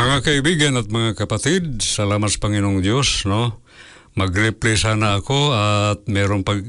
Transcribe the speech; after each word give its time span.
Mga 0.00 0.24
kaibigan 0.24 0.80
at 0.80 0.88
mga 0.88 1.12
kapatid, 1.12 1.84
salamat 1.84 2.32
sa 2.32 2.40
Panginoong 2.40 2.80
Diyos, 2.80 3.28
no? 3.28 3.60
Mag-replay 4.16 4.72
sana 4.72 5.20
ako 5.20 5.52
at 5.52 6.08
merong 6.08 6.40
pag 6.40 6.64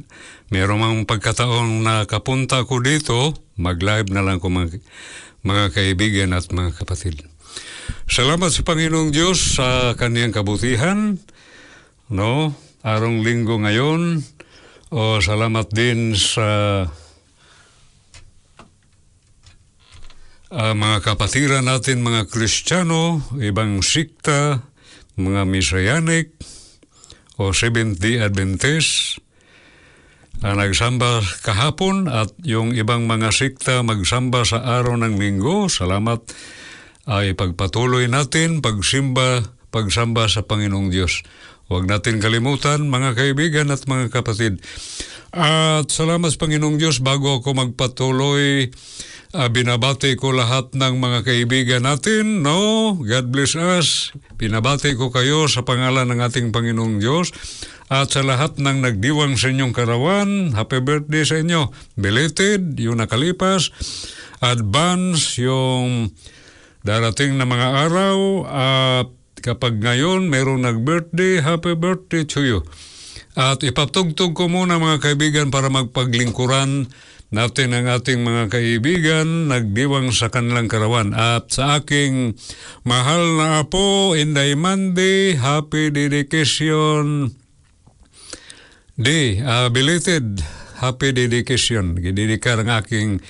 merong 0.51 0.75
mang 0.75 0.99
pagkataong 1.07 1.79
nakapunta 1.79 2.67
ko 2.67 2.83
dito, 2.83 3.31
mag-live 3.55 4.11
na 4.11 4.19
lang 4.19 4.43
ko 4.43 4.51
mga, 4.51 4.83
mga 5.47 5.65
kaibigan 5.71 6.35
at 6.35 6.51
mga 6.51 6.75
kapatid. 6.75 7.23
Salamat 8.03 8.51
sa 8.51 8.67
Panginoong 8.67 9.15
Diyos 9.15 9.55
sa 9.55 9.95
kaniyang 9.95 10.35
kabutihan, 10.35 11.15
no? 12.11 12.51
Arong 12.83 13.23
linggo 13.23 13.63
ngayon, 13.63 14.27
o 14.91 15.23
salamat 15.23 15.71
din 15.71 16.19
sa 16.19 16.83
Ah, 20.51 20.75
mga 20.75 20.99
kapatiran 20.99 21.63
natin, 21.63 22.03
mga 22.03 22.27
Kristiyano, 22.27 23.23
ibang 23.39 23.79
sikta, 23.79 24.59
mga 25.15 25.47
Messianic 25.47 26.35
o 27.39 27.55
Seventh-day 27.55 28.19
Adventist, 28.19 29.23
ah, 30.43 30.51
nagsamba 30.51 31.23
kahapon 31.47 32.11
at 32.11 32.35
yung 32.43 32.75
ibang 32.75 33.07
mga 33.07 33.31
sikta 33.31 33.79
magsamba 33.79 34.43
sa 34.43 34.59
araw 34.59 34.99
ng 34.99 35.15
linggo. 35.15 35.71
Salamat 35.71 36.19
ay 37.07 37.31
pagpatuloy 37.31 38.11
natin, 38.11 38.59
pagsimba, 38.59 39.55
pagsamba 39.71 40.27
sa 40.27 40.43
Panginoong 40.43 40.91
Diyos. 40.91 41.23
Huwag 41.71 41.87
natin 41.87 42.19
kalimutan, 42.19 42.91
mga 42.91 43.15
kaibigan 43.15 43.71
at 43.71 43.87
mga 43.87 44.11
kapatid. 44.11 44.59
At 45.31 45.87
salamat 45.87 46.27
sa 46.27 46.43
Panginoong 46.43 46.75
Diyos, 46.75 46.99
bago 46.99 47.39
ako 47.39 47.55
magpatuloy, 47.55 48.67
Ah, 49.31 49.47
binabati 49.47 50.19
ko 50.19 50.35
lahat 50.35 50.75
ng 50.75 50.99
mga 50.99 51.23
kaibigan 51.23 51.87
natin, 51.87 52.43
no? 52.43 52.91
God 52.99 53.31
bless 53.31 53.55
us. 53.55 54.11
Binabati 54.35 54.91
ko 54.99 55.07
kayo 55.07 55.47
sa 55.47 55.63
pangalan 55.63 56.03
ng 56.11 56.19
ating 56.19 56.51
Panginoong 56.51 56.99
Diyos. 56.99 57.31
At 57.87 58.11
sa 58.11 58.27
lahat 58.27 58.59
ng 58.59 58.83
nagdiwang 58.83 59.39
sa 59.39 59.47
inyong 59.47 59.71
karawan, 59.71 60.51
happy 60.51 60.83
birthday 60.83 61.23
sa 61.23 61.39
inyo. 61.39 61.71
Belated, 61.95 62.75
yung 62.75 62.99
nakalipas. 62.99 63.71
Advance, 64.43 65.39
yung 65.39 66.11
darating 66.83 67.39
na 67.39 67.47
mga 67.47 67.87
araw. 67.87 68.17
At 68.51 69.15
kapag 69.39 69.79
ngayon 69.79 70.27
mayroong 70.27 70.67
nag-birthday, 70.67 71.39
happy 71.39 71.79
birthday 71.79 72.27
to 72.27 72.43
you. 72.43 72.59
At 73.39 73.63
ipatugtog 73.63 74.35
ko 74.35 74.51
muna 74.51 74.75
mga 74.75 74.99
kaibigan 74.99 75.55
para 75.55 75.71
magpaglingkuran 75.71 76.91
natin 77.31 77.71
ang 77.71 77.87
ating 77.87 78.27
mga 78.27 78.51
kaibigan 78.51 79.47
nagdiwang 79.47 80.11
sa 80.11 80.27
kanilang 80.27 80.67
karawan. 80.67 81.15
At 81.15 81.55
sa 81.55 81.79
aking 81.79 82.35
mahal 82.83 83.39
na 83.39 83.63
apo, 83.63 84.13
Inday 84.13 84.59
Monday, 84.59 85.39
happy 85.39 85.95
dedication 85.95 87.31
day, 88.99 89.39
uh, 89.39 89.71
belated 89.71 90.43
happy 90.83 91.15
dedication. 91.15 91.95
Gididikar 91.95 92.59
ang 92.59 92.69
aking 92.83 93.23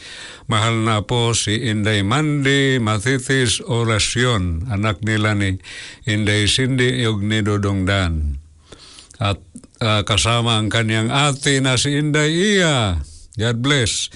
mahal 0.50 0.82
na 0.82 1.06
apo 1.06 1.38
si 1.38 1.70
Inday 1.70 2.02
Monday 2.02 2.82
Mathitis 2.82 3.62
Orasyon, 3.62 4.72
anak 4.72 5.06
nila 5.06 5.38
ni 5.38 5.62
Inday 6.10 6.50
Cindy 6.50 7.06
ug 7.06 7.22
ni 7.22 7.46
Dodong 7.46 7.86
Dan. 7.86 8.42
At 9.22 9.38
uh, 9.78 10.02
kasama 10.02 10.58
ang 10.58 10.74
kanyang 10.74 11.14
ate 11.14 11.62
na 11.62 11.78
si 11.78 11.94
Inday 11.94 12.58
Iya. 12.58 13.11
God 13.38 13.64
bless. 13.64 14.12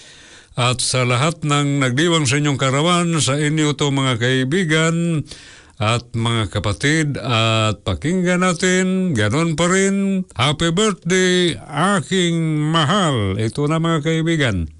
At 0.55 0.79
sa 0.79 1.03
lahat 1.03 1.43
ng 1.43 1.83
nagdiwang 1.83 2.23
sa 2.23 2.39
inyong 2.39 2.55
karawan, 2.55 3.19
sa 3.19 3.35
inyo 3.35 3.75
to 3.75 3.91
mga 3.91 4.23
kaibigan 4.23 5.27
at 5.75 6.07
mga 6.15 6.47
kapatid 6.47 7.19
at 7.19 7.83
pakinggan 7.83 8.39
natin, 8.39 9.11
ganon 9.11 9.59
pa 9.59 9.67
rin, 9.67 10.23
happy 10.31 10.71
birthday 10.71 11.59
aking 11.67 12.39
mahal. 12.71 13.35
Ito 13.35 13.67
na 13.67 13.83
mga 13.83 13.99
kaibigan. 14.07 14.71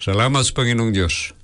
Salamat 0.00 0.48
sa 0.48 0.56
Panginoong 0.56 0.96
Diyos. 0.96 1.37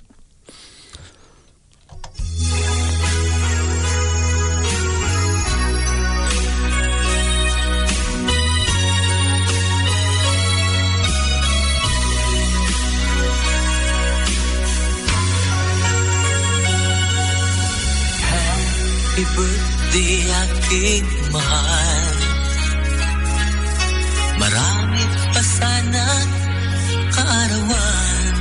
Happy 19.15 19.31
birthday 19.31 20.27
aking 20.27 21.07
mahal. 21.31 22.15
Marami 24.43 25.03
pa 25.31 25.39
sana 25.39 26.03
kaarawan. 27.15 28.33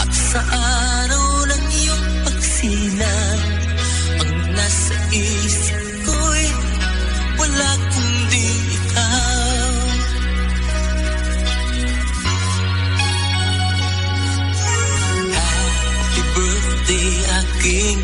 At 0.00 0.10
sa 0.16 0.40
araw 0.48 1.44
ng 1.44 1.64
iyong 1.76 2.06
pagsilang 2.24 3.40
Ang 4.24 4.32
nasa 4.56 4.96
isip 5.12 5.84
ko'y 6.08 6.48
wala 7.36 7.70
kundi 7.92 8.48
ikaw. 8.80 9.76
Happy 15.36 16.22
birthday 16.32 17.12
aking 17.44 18.01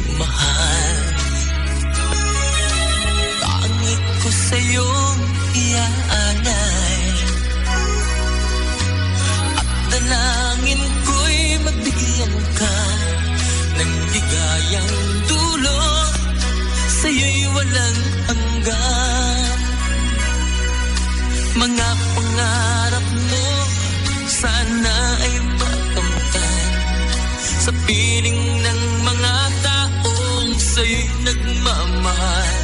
piling 27.88 28.44
ng 28.60 28.80
mga 29.00 29.34
taong 29.64 30.52
Sa'yo'y 30.60 31.08
nagmamahal. 31.24 32.60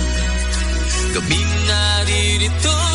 Kaming 1.16 1.52
naririto 1.64 2.93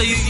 taong 0.00 0.08
sa'yo'y 0.08 0.29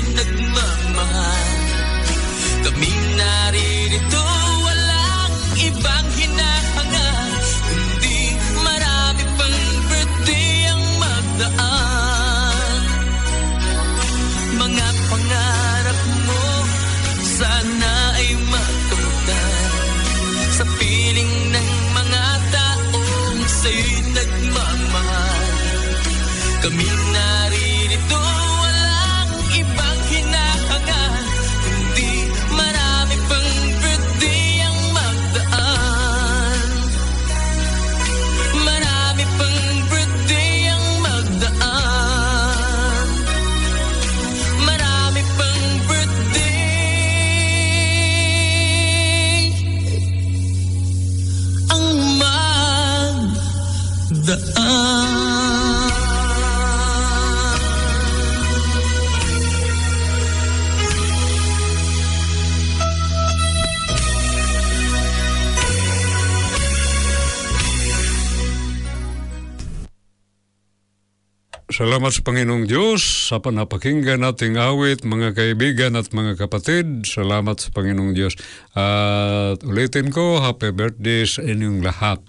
Salamat 71.80 72.12
sa 72.12 72.20
Panginoong 72.20 72.68
Diyos 72.68 73.00
sa 73.32 73.40
panapakinggan 73.40 74.20
nating 74.20 74.60
awit, 74.60 75.00
mga 75.00 75.32
kaibigan 75.32 75.96
at 75.96 76.12
mga 76.12 76.36
kapatid. 76.36 77.08
Salamat 77.08 77.56
sa 77.56 77.72
Panginoong 77.72 78.12
Diyos. 78.12 78.36
At 78.76 79.64
ulitin 79.64 80.12
ko, 80.12 80.44
happy 80.44 80.76
birthday 80.76 81.24
sa 81.24 81.40
inyong 81.40 81.80
lahat. 81.80 82.20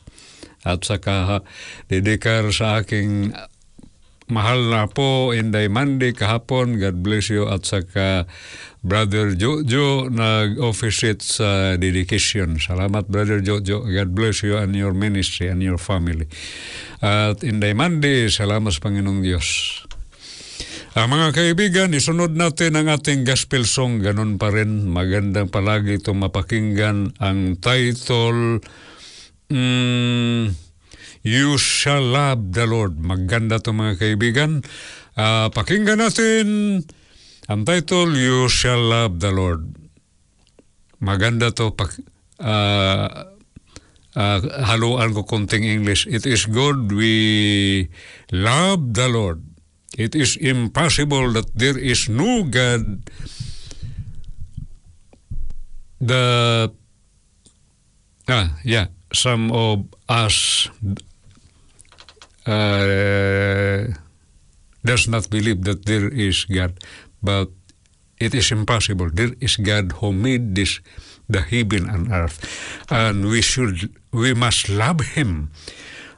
At 0.64 0.88
saka 0.88 1.44
didikar 1.92 2.48
sa 2.56 2.80
aking 2.80 3.36
mahal 4.32 4.72
na 4.72 4.88
po 4.88 5.36
Inday 5.36 5.68
Monday 5.68 6.16
kahapon. 6.16 6.80
God 6.80 7.04
bless 7.04 7.28
you. 7.28 7.46
At 7.52 7.68
saka 7.68 8.26
Brother 8.82 9.38
Jojo 9.38 10.10
nag-officiate 10.10 11.22
sa 11.22 11.76
dedication. 11.78 12.58
Salamat 12.58 13.06
Brother 13.12 13.44
Jojo. 13.44 13.86
God 13.86 14.10
bless 14.16 14.42
you 14.42 14.58
and 14.58 14.74
your 14.74 14.96
ministry 14.96 15.52
and 15.52 15.62
your 15.62 15.78
family. 15.78 16.26
At 17.04 17.44
Inday 17.46 17.76
Monday, 17.76 18.32
salamat 18.32 18.72
sa 18.72 18.82
Panginoong 18.82 19.22
Diyos. 19.22 19.48
Ang 20.92 21.08
mga 21.08 21.28
kaibigan, 21.32 21.96
isunod 21.96 22.36
natin 22.36 22.76
ang 22.76 22.92
ating 22.92 23.24
gospel 23.24 23.64
song. 23.64 24.04
Ganun 24.04 24.36
pa 24.36 24.52
rin. 24.52 24.92
Magandang 24.92 25.48
palagi 25.48 26.00
itong 26.00 26.20
mapakinggan. 26.20 27.16
Ang 27.20 27.56
title, 27.64 28.60
mm, 29.48 30.71
You 31.22 31.62
Shall 31.62 32.02
Love 32.02 32.54
the 32.54 32.66
Lord. 32.66 32.98
Maganda 32.98 33.62
itong 33.62 33.78
mga 33.78 33.96
kaibigan. 34.02 34.66
Ah, 35.14 35.54
pakinggan 35.54 36.02
natin 36.02 36.82
ang 37.46 37.62
title, 37.62 38.18
You 38.18 38.50
Shall 38.50 38.82
Love 38.82 39.22
the 39.22 39.30
Lord. 39.30 39.70
Maganda 41.02 41.54
to 41.54 41.74
pak 41.74 41.94
ah, 42.42 43.30
ah, 44.18 44.40
haluan 44.66 45.14
ko 45.14 45.22
konting 45.22 45.66
English. 45.66 46.10
It 46.10 46.26
is 46.26 46.50
good 46.50 46.90
we 46.90 47.86
love 48.34 48.98
the 48.98 49.06
Lord. 49.06 49.46
It 49.94 50.18
is 50.18 50.40
impossible 50.40 51.36
that 51.38 51.52
there 51.54 51.78
is 51.78 52.08
no 52.08 52.48
God 52.48 53.06
the 56.02 56.26
ah 58.26 58.58
yeah 58.66 58.90
some 59.14 59.54
of 59.54 59.86
us 60.10 60.66
uh, 62.46 63.92
does 64.84 65.08
not 65.08 65.30
believe 65.30 65.64
that 65.66 65.86
there 65.86 66.10
is 66.10 66.46
God, 66.46 66.78
but 67.22 67.50
it 68.20 68.34
is 68.34 68.52
impossible. 68.52 69.10
There 69.14 69.34
is 69.42 69.58
God 69.58 69.98
who 70.02 70.14
made 70.14 70.56
this, 70.56 70.80
the 71.30 71.42
heaven 71.42 71.90
and 71.90 72.12
earth, 72.12 72.42
and 72.90 73.30
we 73.30 73.42
should, 73.42 73.94
we 74.12 74.34
must 74.34 74.70
love 74.70 75.02
Him. 75.18 75.50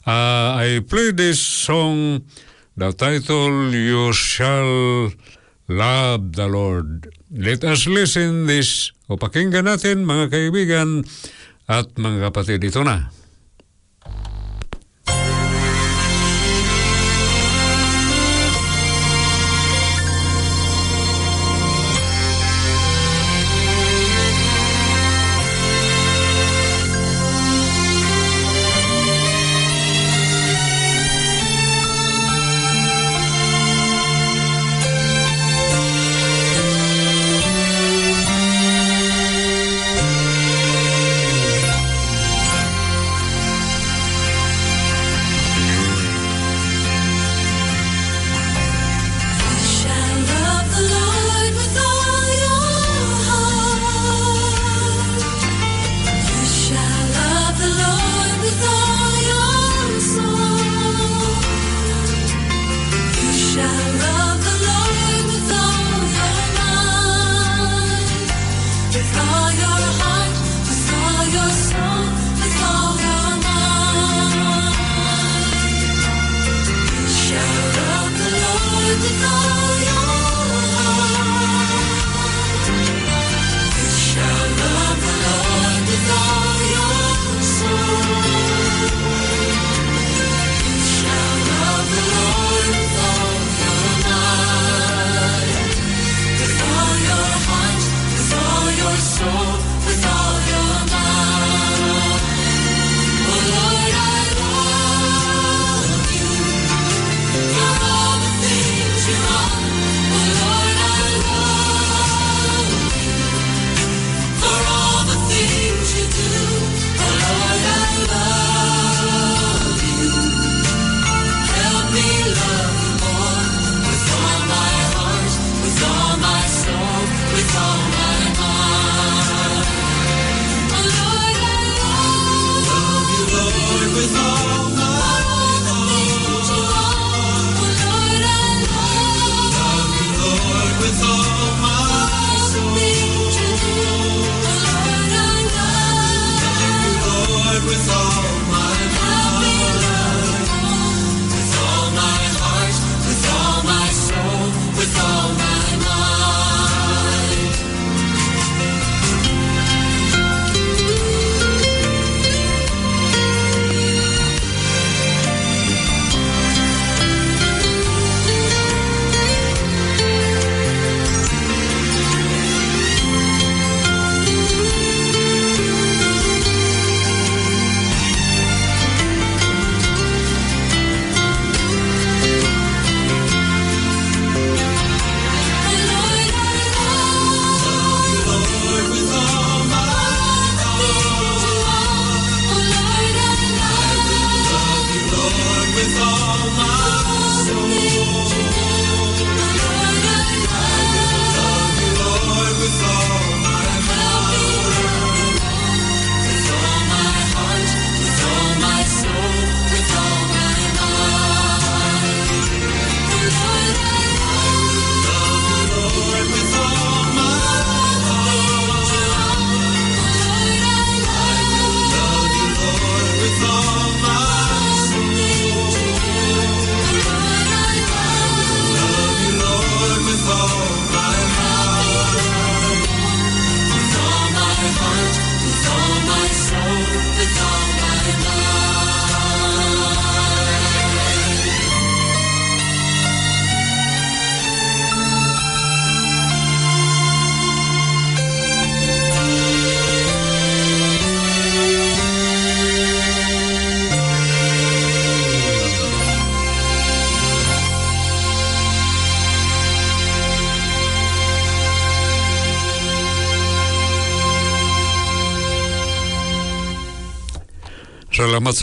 Uh, 0.04 0.60
I 0.60 0.84
play 0.84 1.12
this 1.16 1.40
song. 1.40 2.28
The 2.76 2.92
title 2.92 3.70
"You 3.72 4.12
Shall 4.12 5.14
Love 5.70 6.34
the 6.36 6.50
Lord." 6.50 7.08
Let 7.32 7.64
us 7.64 7.88
listen 7.88 8.50
this 8.50 8.92
o 9.08 9.16
pakinggan 9.16 9.70
natin 9.70 10.04
mga 10.04 10.28
kaibigan 10.34 11.08
at 11.70 11.96
mga 11.96 12.28
kapatid. 12.28 12.60
Ito 12.66 12.84
na. 12.84 13.14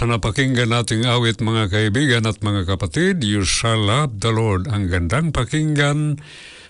sa 0.01 0.09
napakinggan 0.09 0.73
nating 0.73 1.05
awit 1.05 1.45
mga 1.45 1.69
kaibigan 1.69 2.25
at 2.25 2.41
mga 2.41 2.65
kapatid, 2.65 3.21
You 3.21 3.45
Shall 3.45 3.85
Love 3.85 4.25
the 4.25 4.33
Lord. 4.33 4.65
Ang 4.65 4.89
gandang 4.89 5.29
pakinggan 5.29 6.17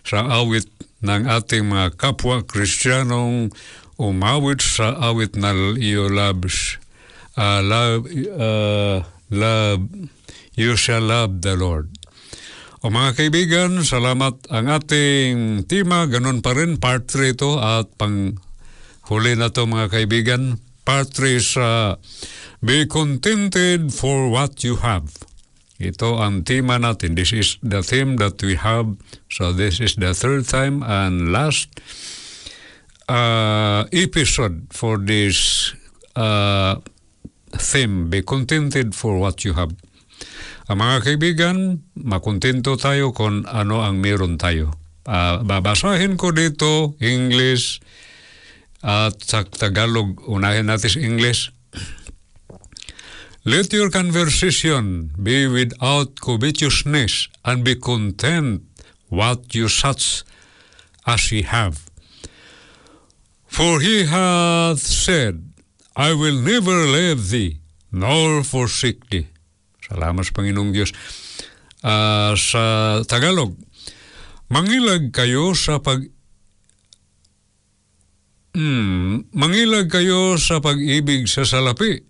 sa 0.02 0.26
awit 0.42 0.66
ng 1.06 1.30
ating 1.30 1.70
mga 1.70 1.94
kapwa 1.94 2.42
Kristiyanong 2.42 3.54
umawit 4.02 4.58
sa 4.58 4.98
awit 4.98 5.38
na 5.38 5.54
You 5.78 6.10
Loves. 6.10 6.82
Uh, 7.38 7.62
love, 7.62 8.10
uh, 8.34 9.06
love, 9.30 9.86
You 10.58 10.74
Shall 10.74 11.06
Love 11.06 11.46
the 11.46 11.54
Lord. 11.54 11.86
O 12.82 12.90
mga 12.90 13.14
kaibigan, 13.14 13.86
salamat 13.86 14.50
ang 14.50 14.66
ating 14.74 15.70
tema. 15.70 16.10
Ganun 16.10 16.42
pa 16.42 16.50
rin, 16.58 16.82
part 16.82 17.06
3 17.06 17.38
ito 17.38 17.62
at 17.62 17.94
pang 17.94 18.34
huli 19.06 19.38
na 19.38 19.54
to 19.54 19.70
mga 19.70 19.86
kaibigan. 19.86 20.58
Patricia. 20.90 21.62
Uh, 21.62 21.96
be 22.58 22.82
contented 22.84 23.94
for 23.94 24.26
what 24.26 24.66
you 24.66 24.82
have. 24.82 25.06
Ito 25.78 26.18
ang 26.18 26.42
tema 26.42 26.82
natin. 26.82 27.14
This 27.14 27.30
is 27.30 27.62
the 27.62 27.80
theme 27.80 28.18
that 28.18 28.42
we 28.42 28.58
have. 28.58 28.98
So 29.30 29.54
this 29.54 29.78
is 29.78 29.94
the 29.94 30.12
third 30.12 30.50
time 30.50 30.82
and 30.82 31.30
last 31.30 31.70
uh, 33.06 33.86
episode 33.94 34.66
for 34.74 34.98
this 34.98 35.70
uh, 36.18 36.82
theme. 37.54 38.10
Be 38.10 38.26
contented 38.26 38.92
for 38.92 39.16
what 39.16 39.46
you 39.46 39.54
have. 39.54 39.70
Ang 40.66 40.82
mga 40.82 40.96
kaibigan, 41.06 41.86
makontento 41.94 42.74
tayo 42.74 43.14
kung 43.14 43.46
ano 43.46 43.80
ang 43.80 44.02
meron 44.02 44.42
tayo. 44.42 44.74
Uh, 45.06 45.38
babasahin 45.46 46.18
ko 46.18 46.34
dito 46.34 46.98
English 46.98 47.78
at 48.80 49.20
sa 49.24 49.44
Tagalog. 49.44 50.20
Unahin 50.24 50.68
natin 50.68 50.90
sa 50.90 51.00
English. 51.00 51.52
Let 53.48 53.72
your 53.72 53.88
conversation 53.88 55.16
be 55.16 55.48
without 55.48 56.20
covetousness 56.20 57.32
and 57.40 57.64
be 57.64 57.72
content 57.72 58.68
what 59.08 59.56
you 59.56 59.72
such 59.72 60.28
as 61.08 61.32
ye 61.32 61.40
have. 61.48 61.88
For 63.48 63.80
he 63.80 64.04
hath 64.04 64.84
said, 64.84 65.40
I 65.96 66.12
will 66.12 66.38
never 66.38 66.86
leave 66.86 67.32
thee, 67.32 67.64
nor 67.90 68.44
forsake 68.44 69.08
thee. 69.08 69.26
Salamat 69.88 70.22
sa 70.22 70.36
Panginoong 70.36 70.70
Diyos. 70.70 70.94
Ah, 71.82 72.36
sa 72.38 73.00
Tagalog, 73.08 73.56
mangilag 74.52 75.10
kayo 75.16 75.56
sa 75.56 75.80
pag 75.82 76.06
Hmm, 78.50 79.30
mangilag 79.30 79.86
kayo 79.86 80.34
sa 80.34 80.58
pag-ibig 80.58 81.30
sa 81.30 81.46
salapi. 81.46 82.02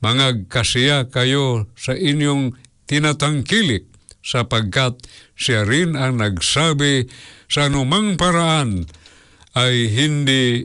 Mga 0.00 0.48
kasiya 0.48 1.12
kayo 1.12 1.68
sa 1.76 1.92
inyong 1.92 2.56
tinatangkilik 2.88 3.88
sapagkat 4.24 4.96
siya 5.36 5.68
rin 5.68 6.00
ang 6.00 6.16
nagsabi 6.20 7.12
sa 7.48 7.68
anumang 7.68 8.16
paraan 8.16 8.88
ay 9.52 9.92
hindi 9.92 10.64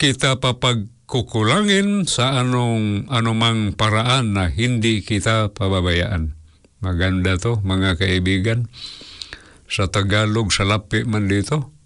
kita 0.00 0.40
papagkukulangin 0.40 2.08
sa 2.08 2.40
anong 2.40 3.12
anumang 3.12 3.76
paraan 3.76 4.40
na 4.40 4.48
hindi 4.48 5.04
kita 5.04 5.52
pababayaan. 5.52 6.32
Maganda 6.80 7.36
to, 7.36 7.60
mga 7.60 8.00
kaibigan. 8.00 8.72
Sa 9.68 9.84
Tagalog, 9.92 10.48
salapi 10.48 11.04
man 11.04 11.28
dito. 11.28 11.79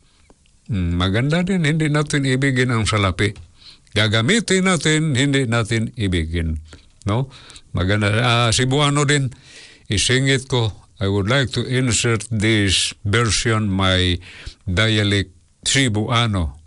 Hmm, 0.65 0.97
maganda 0.97 1.45
din, 1.45 1.65
hindi 1.69 1.93
natin 1.93 2.25
ibigin 2.25 2.73
ang 2.73 2.89
salapi. 2.89 3.37
Gagamitin 3.93 4.65
natin, 4.67 5.13
hindi 5.13 5.45
natin 5.45 5.93
ibigin. 5.95 6.59
No? 7.05 7.29
Maganda. 7.77 8.09
Ah, 8.17 8.51
Cebuano 8.51 9.05
din, 9.05 9.31
isingit 9.93 10.49
ko, 10.49 10.73
I 11.03 11.11
would 11.11 11.29
like 11.29 11.53
to 11.59 11.63
insert 11.67 12.25
this 12.33 12.97
version, 13.05 13.69
my 13.69 14.17
dialect 14.65 15.37
Cebuano. 15.69 16.59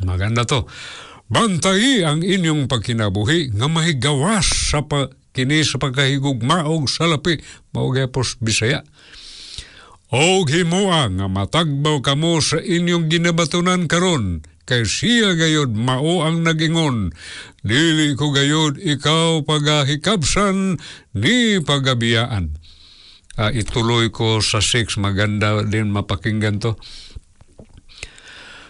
Maganda 0.00 0.48
to. 0.48 0.64
Bantayi 1.28 2.04
ang 2.04 2.20
inyong 2.20 2.68
pagkinabuhi 2.68 3.56
nga 3.56 3.66
mahigawas 3.68 4.44
sa 4.70 4.84
pa, 4.84 5.08
kini 5.34 5.64
sa 5.66 5.80
pagkahigugmaog 5.80 6.86
sa 6.88 7.10
lapi. 7.10 7.40
Maugapos 7.74 8.38
Bisaya. 8.38 8.84
Og 10.14 10.46
himoa 10.46 11.10
nga 11.10 11.26
matagbaw 11.26 11.98
kamo 11.98 12.38
sa 12.38 12.62
inyong 12.62 13.10
ginabatunan 13.10 13.90
karon 13.90 14.46
kay 14.62 14.86
siya 14.86 15.34
gayod 15.34 15.74
mao 15.74 16.22
ang 16.22 16.46
nagingon. 16.46 17.10
Dili 17.66 18.14
ko 18.14 18.30
gayod 18.30 18.78
ikaw 18.78 19.42
pagahikabsan 19.42 20.78
ni 21.18 21.58
pagabiyaan. 21.58 22.54
Ah, 23.34 23.50
ituloy 23.50 24.14
ko 24.14 24.38
sa 24.38 24.62
6 24.62 25.02
maganda 25.02 25.66
din 25.66 25.90
mapakinggan 25.90 26.62
to. 26.62 26.78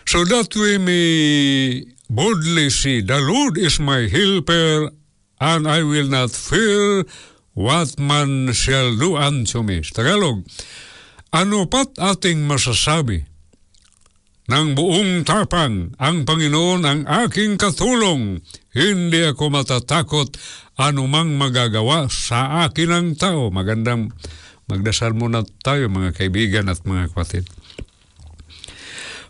So 0.08 0.24
that 0.24 0.48
we 0.56 0.80
may 0.80 1.08
boldly 2.08 2.72
see 2.72 3.04
the 3.04 3.20
Lord 3.20 3.60
is 3.60 3.76
my 3.76 4.08
helper 4.08 4.88
and 5.44 5.68
I 5.68 5.84
will 5.84 6.08
not 6.08 6.32
fear 6.32 7.04
what 7.52 8.00
man 8.00 8.56
shall 8.56 8.96
do 8.96 9.20
unto 9.20 9.60
me. 9.60 9.84
Sa 9.84 10.00
Tagalog, 10.00 10.48
ano 11.34 11.66
pat 11.66 11.98
ating 11.98 12.46
masasabi? 12.46 13.26
Nang 14.44 14.76
buong 14.76 15.24
tapang, 15.26 15.96
ang 15.98 16.28
Panginoon 16.28 16.84
ang 16.84 17.00
aking 17.26 17.58
katulong. 17.58 18.38
Hindi 18.70 19.24
ako 19.24 19.50
matatakot 19.50 20.36
anumang 20.78 21.34
magagawa 21.34 22.06
sa 22.12 22.68
akin 22.68 22.90
ang 22.92 23.08
tao. 23.16 23.48
Magandang 23.48 24.12
magdasal 24.68 25.16
muna 25.16 25.42
tayo 25.64 25.88
mga 25.88 26.12
kaibigan 26.14 26.68
at 26.68 26.84
mga 26.84 27.10
kapatid. 27.10 27.48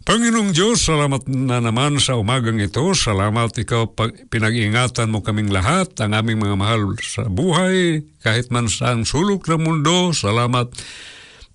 Panginoong 0.05 0.53
Diyos, 0.53 0.85
salamat 0.85 1.25
na 1.33 1.65
naman 1.65 1.97
sa 1.97 2.21
umagang 2.21 2.61
ito. 2.61 2.85
Salamat 2.93 3.57
ikaw 3.57 3.89
pinag-ingatan 4.29 5.09
mo 5.09 5.25
kaming 5.25 5.49
lahat, 5.49 5.97
ang 6.05 6.13
aming 6.13 6.45
mga 6.45 6.61
mahal 6.61 6.93
sa 7.01 7.25
buhay, 7.25 8.05
kahit 8.21 8.53
man 8.53 8.69
sa 8.69 8.93
ang 8.93 9.09
sulok 9.09 9.49
ng 9.49 9.65
mundo. 9.65 10.13
Salamat, 10.13 10.69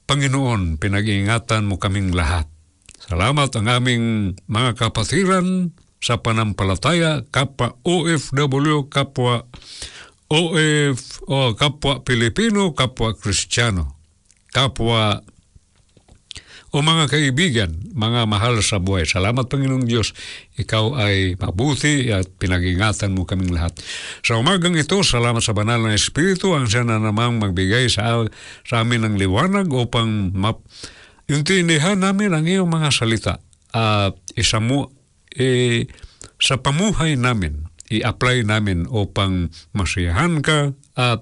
Panginoon, 0.09 0.81
pinag-ingatan 0.81 1.69
mo 1.69 1.77
kaming 1.77 2.17
lahat. 2.17 2.49
Salamat 2.97 3.53
ang 3.53 3.69
aming 3.69 4.33
mga 4.49 4.73
kapatiran 4.73 5.69
sa 6.01 6.17
panampalataya, 6.17 7.29
kapwa 7.29 7.77
OFW, 7.85 8.89
kapwa 8.89 9.45
OF, 10.33 10.97
o 11.29 11.53
kapwa 11.53 12.01
Pilipino, 12.01 12.73
kapwa 12.73 13.13
Kristiyano, 13.13 14.01
kapwa 14.49 15.21
o 16.69 16.85
mga 16.85 17.09
kaibigan, 17.09 17.71
mga 17.97 18.29
mahal 18.29 18.61
sa 18.61 18.77
buhay. 18.77 19.09
Salamat 19.09 19.49
Panginoong 19.49 19.89
Diyos, 19.89 20.13
ikaw 20.53 20.93
ay 21.01 21.33
mabuti 21.41 22.13
at 22.13 22.29
pinag-ingatan 22.37 23.17
mo 23.17 23.25
kaming 23.25 23.49
lahat. 23.49 23.73
Sa 24.21 24.37
umagang 24.37 24.77
ito, 24.77 25.01
salamat 25.01 25.41
sa 25.41 25.57
banal 25.57 25.81
na 25.81 25.97
Espiritu 25.97 26.53
ang 26.53 26.69
siya 26.69 26.85
na 26.85 27.01
namang 27.01 27.41
magbigay 27.41 27.89
sa, 27.89 28.21
sa 28.61 28.85
amin 28.85 29.09
ng 29.09 29.15
liwanag 29.17 29.65
upang 29.73 30.29
map, 30.37 30.61
intindihan 31.25 31.97
namin 31.97 32.37
ang 32.37 32.45
iyong 32.45 32.69
mga 32.69 32.89
salita 32.93 33.33
at 33.73 34.17
isa 34.37 34.61
mo 34.61 34.93
eh, 35.33 35.85
sa 36.41 36.57
pamuhay 36.57 37.17
namin, 37.17 37.69
i-apply 37.89 38.45
namin 38.45 38.85
upang 38.89 39.53
masiyahan 39.73 40.41
ka 40.41 40.73
at 40.97 41.21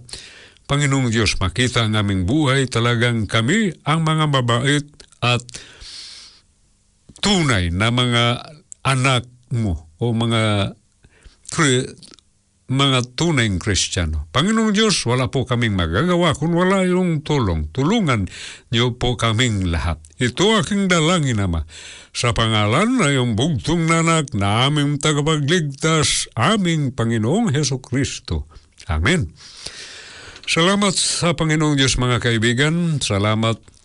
Panginoong 0.67 1.07
Diyos, 1.07 1.39
makita 1.39 1.87
ang 1.87 1.95
aming 1.95 2.27
buhay 2.27 2.67
talagang 2.67 3.23
kami 3.23 3.71
ang 3.87 4.03
mga 4.03 4.27
mabait 4.27 4.83
at 5.23 5.41
tunay 7.21 7.73
na 7.73 7.89
mga 7.89 8.25
anak 8.85 9.25
mo 9.51 9.89
o 9.97 10.13
mga 10.13 10.75
mga 12.67 12.99
tunay 13.15 13.47
Kristiyano. 13.63 14.27
Panginoong 14.35 14.75
Diyos, 14.75 14.99
wala 15.07 15.31
po 15.31 15.47
kaming 15.47 15.71
magagawa 15.71 16.35
kung 16.35 16.51
wala 16.51 16.83
yung 16.83 17.23
tulong. 17.23 17.71
Tulungan 17.71 18.27
niyo 18.75 18.99
po 18.99 19.15
kaming 19.15 19.71
lahat. 19.71 20.03
Ito 20.19 20.59
aking 20.59 20.91
dalangin, 20.91 21.39
Ama. 21.39 21.63
Sa 22.11 22.35
pangalan 22.35 22.99
na 22.99 23.07
yung 23.15 23.39
bugtong 23.39 23.87
nanak 23.87 24.35
na 24.35 24.67
aming 24.67 24.99
tagapagligtas, 24.99 26.27
aming 26.35 26.91
Panginoong 26.91 27.55
Heso 27.55 27.79
Kristo. 27.79 28.51
Amen. 28.91 29.31
Salamat 30.43 30.91
sa 30.95 31.31
Panginoong 31.31 31.79
Diyos 31.79 31.95
mga 31.95 32.19
kaibigan. 32.19 32.99
Salamat 32.99 33.76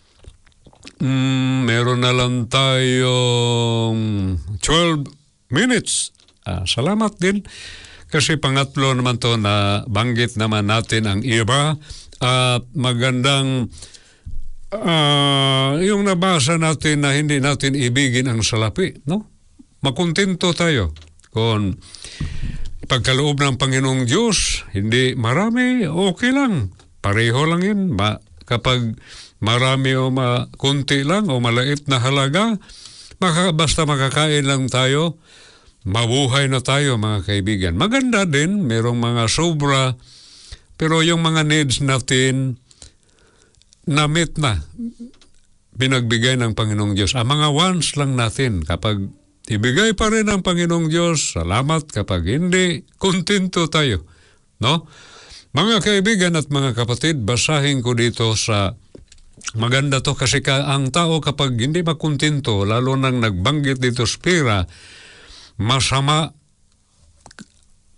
Mm, 1.01 1.65
meron 1.65 2.01
na 2.05 2.13
lang 2.13 2.45
tayong 2.51 3.99
12 4.61 5.09
minutes. 5.49 6.13
Ah, 6.45 6.67
salamat 6.67 7.17
din. 7.17 7.41
Kasi 8.13 8.37
pangatlo 8.37 8.93
naman 8.93 9.17
to 9.17 9.41
na 9.41 9.81
banggit 9.89 10.37
naman 10.37 10.69
natin 10.69 11.09
ang 11.09 11.21
iba 11.25 11.81
at 12.21 12.61
magandang 12.77 13.73
ah, 14.69 15.81
yung 15.81 16.05
nabasa 16.05 16.61
natin 16.61 17.01
na 17.01 17.17
hindi 17.17 17.41
natin 17.41 17.73
ibigin 17.73 18.29
ang 18.29 18.45
salapi, 18.45 19.01
no? 19.09 19.33
Makontento 19.81 20.53
tayo 20.53 20.93
kung 21.33 21.75
pagkaloob 22.85 23.41
ng 23.41 23.55
Panginoong 23.57 24.05
Diyos, 24.05 24.69
hindi 24.77 25.17
marami, 25.17 25.89
okay 25.89 26.29
lang. 26.29 26.69
Pareho 27.01 27.43
lang 27.49 27.61
yun. 27.65 27.79
Ma, 27.97 28.15
kapag 28.45 28.95
marami 29.43 29.91
o 29.99 30.07
ma, 30.07 30.47
kunti 30.55 31.03
lang 31.03 31.27
o 31.27 31.43
malait 31.43 31.83
na 31.91 31.99
halaga, 31.99 32.55
maka, 33.19 33.51
basta 33.51 33.83
makakain 33.83 34.47
lang 34.47 34.71
tayo, 34.71 35.19
mabuhay 35.83 36.47
na 36.47 36.63
tayo 36.63 36.95
mga 36.95 37.27
kaibigan. 37.27 37.75
Maganda 37.75 38.23
din, 38.23 38.63
merong 38.63 38.95
mga 38.95 39.27
sobra, 39.27 39.99
pero 40.79 41.03
yung 41.03 41.19
mga 41.19 41.43
needs 41.43 41.83
natin, 41.83 42.55
na-meet 43.83 44.39
na, 44.39 44.63
binagbigay 45.75 46.39
ng 46.39 46.55
Panginoong 46.55 46.95
Diyos. 46.95 47.11
Ang 47.19 47.35
mga 47.35 47.47
wants 47.51 47.99
lang 47.99 48.15
natin, 48.15 48.63
kapag 48.63 49.11
ibigay 49.51 49.91
pa 49.97 50.07
rin 50.07 50.31
ng 50.31 50.39
Panginoong 50.39 50.87
Diyos, 50.87 51.35
salamat. 51.35 51.89
Kapag 51.91 52.23
hindi, 52.29 52.87
kontento 52.95 53.67
tayo. 53.67 54.07
No? 54.63 54.87
Mga 55.51 55.83
kaibigan 55.83 56.33
at 56.39 56.47
mga 56.47 56.73
kapatid, 56.77 57.27
basahin 57.27 57.83
ko 57.83 57.91
dito 57.93 58.31
sa 58.39 58.73
maganda 59.57 60.01
to 60.01 60.17
kasi 60.17 60.41
ka, 60.41 60.69
ang 60.69 60.89
tao 60.89 61.21
kapag 61.21 61.57
hindi 61.57 61.85
makontento, 61.85 62.65
lalo 62.65 62.97
nang 62.97 63.21
nagbanggit 63.21 63.77
dito 63.77 64.05
sa 64.05 64.17
pera, 64.21 64.57
masama, 65.61 66.33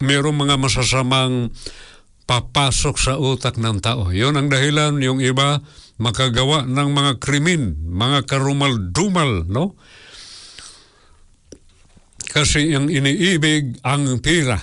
mayroong 0.03 0.35
mga 0.35 0.55
masasamang 0.59 1.51
papasok 2.25 2.95
sa 2.97 3.13
utak 3.21 3.55
ng 3.61 3.79
tao. 3.79 4.09
Yon 4.09 4.35
ang 4.35 4.49
dahilan 4.49 4.97
yung 4.97 5.21
iba 5.21 5.61
makagawa 6.01 6.65
ng 6.67 6.89
mga 6.91 7.11
krimen, 7.21 7.79
mga 7.85 8.27
karumal-dumal, 8.27 9.47
no? 9.47 9.77
Kasi 12.35 12.75
ang 12.75 12.91
iniibig 12.91 13.79
ang 13.85 14.19
pira, 14.19 14.59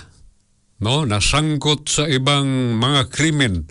no? 0.83 1.07
Nasangkot 1.07 1.89
sa 1.89 2.05
ibang 2.05 2.77
mga 2.77 3.09
krimen. 3.09 3.65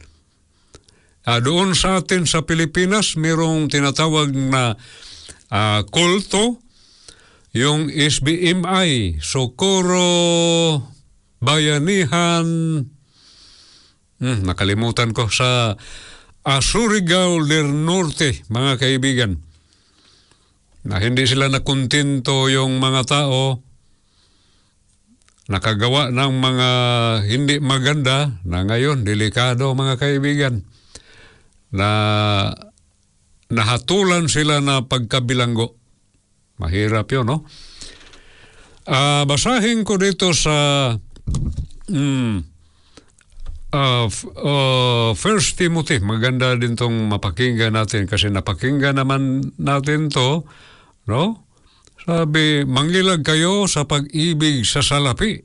Ah, 1.23 1.39
doon 1.39 1.79
sa 1.79 2.03
atin 2.03 2.27
sa 2.27 2.43
Pilipinas, 2.43 3.15
mayroong 3.15 3.71
tinatawag 3.71 4.35
na 4.35 4.75
ah, 5.55 5.87
kulto, 5.87 6.59
yung 7.53 7.93
SBMI, 7.93 9.21
Socorro 9.23 10.81
Bayanihan, 11.43 12.47
hmm, 14.19 14.41
nakalimutan 14.43 15.13
ko, 15.15 15.29
sa 15.29 15.79
Asurigao 16.43 17.43
del 17.47 17.71
Norte, 17.71 18.43
mga 18.51 18.79
kaibigan. 18.81 19.39
Na 20.83 20.99
hindi 20.99 21.23
sila 21.27 21.47
nakontento 21.47 22.51
yung 22.51 22.83
mga 22.83 23.03
tao, 23.07 23.63
nakagawa 25.47 26.11
ng 26.11 26.33
mga 26.35 26.69
hindi 27.31 27.55
maganda 27.63 28.43
na 28.43 28.67
ngayon, 28.67 29.07
delikado 29.07 29.75
mga 29.75 29.99
kaibigan, 29.99 30.67
na 31.73 31.91
nahatulan 33.53 34.29
sila 34.29 34.61
na 34.61 34.85
pagkabilanggo. 34.85 35.77
Mahirap 36.61 37.09
yun, 37.13 37.27
no? 37.29 37.49
Ah, 38.89 39.25
basahin 39.29 39.87
ko 39.87 39.97
dito 39.97 40.35
sa 40.35 40.91
mm, 41.89 42.35
f- 44.09 44.33
ah, 44.41 45.11
First 45.17 45.57
Timothy. 45.61 46.01
Maganda 46.01 46.57
din 46.57 46.77
tong 46.77 47.09
mapakinggan 47.09 47.77
natin 47.77 48.09
kasi 48.09 48.29
napakinggan 48.29 49.01
naman 49.01 49.53
natin 49.57 50.13
to, 50.13 50.45
no? 51.09 51.45
Sabi, 52.03 52.67
mangilag 52.67 53.23
kayo 53.23 53.71
sa 53.71 53.87
pag-ibig 53.87 54.67
sa 54.67 54.83
salapi. 54.83 55.39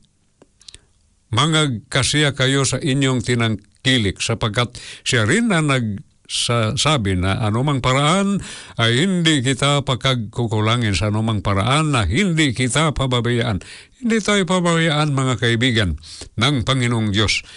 Mangag 1.30 1.86
kasiya 1.86 2.34
kayo 2.34 2.66
sa 2.66 2.82
inyong 2.82 3.22
tinangkilik 3.22 4.18
sapagkat 4.18 4.74
siya 5.06 5.28
rin 5.30 5.54
na 5.54 5.62
nag 5.62 6.02
sa, 6.28 6.76
sabi 6.76 7.16
na 7.16 7.40
anumang 7.40 7.80
paraan 7.80 8.44
ay 8.76 9.08
hindi 9.08 9.40
kita 9.40 9.88
pagkagkukulangin 9.88 10.92
sa 10.92 11.08
anumang 11.08 11.40
paraan 11.40 11.96
na 11.96 12.04
hindi 12.04 12.52
kita 12.52 12.92
pababayaan. 12.92 13.64
Hindi 14.04 14.18
tayo 14.20 14.44
pababayaan 14.44 15.16
mga 15.16 15.40
kaibigan 15.40 15.96
ng 16.36 16.68
Panginoong 16.68 17.16
Diyos. 17.16 17.48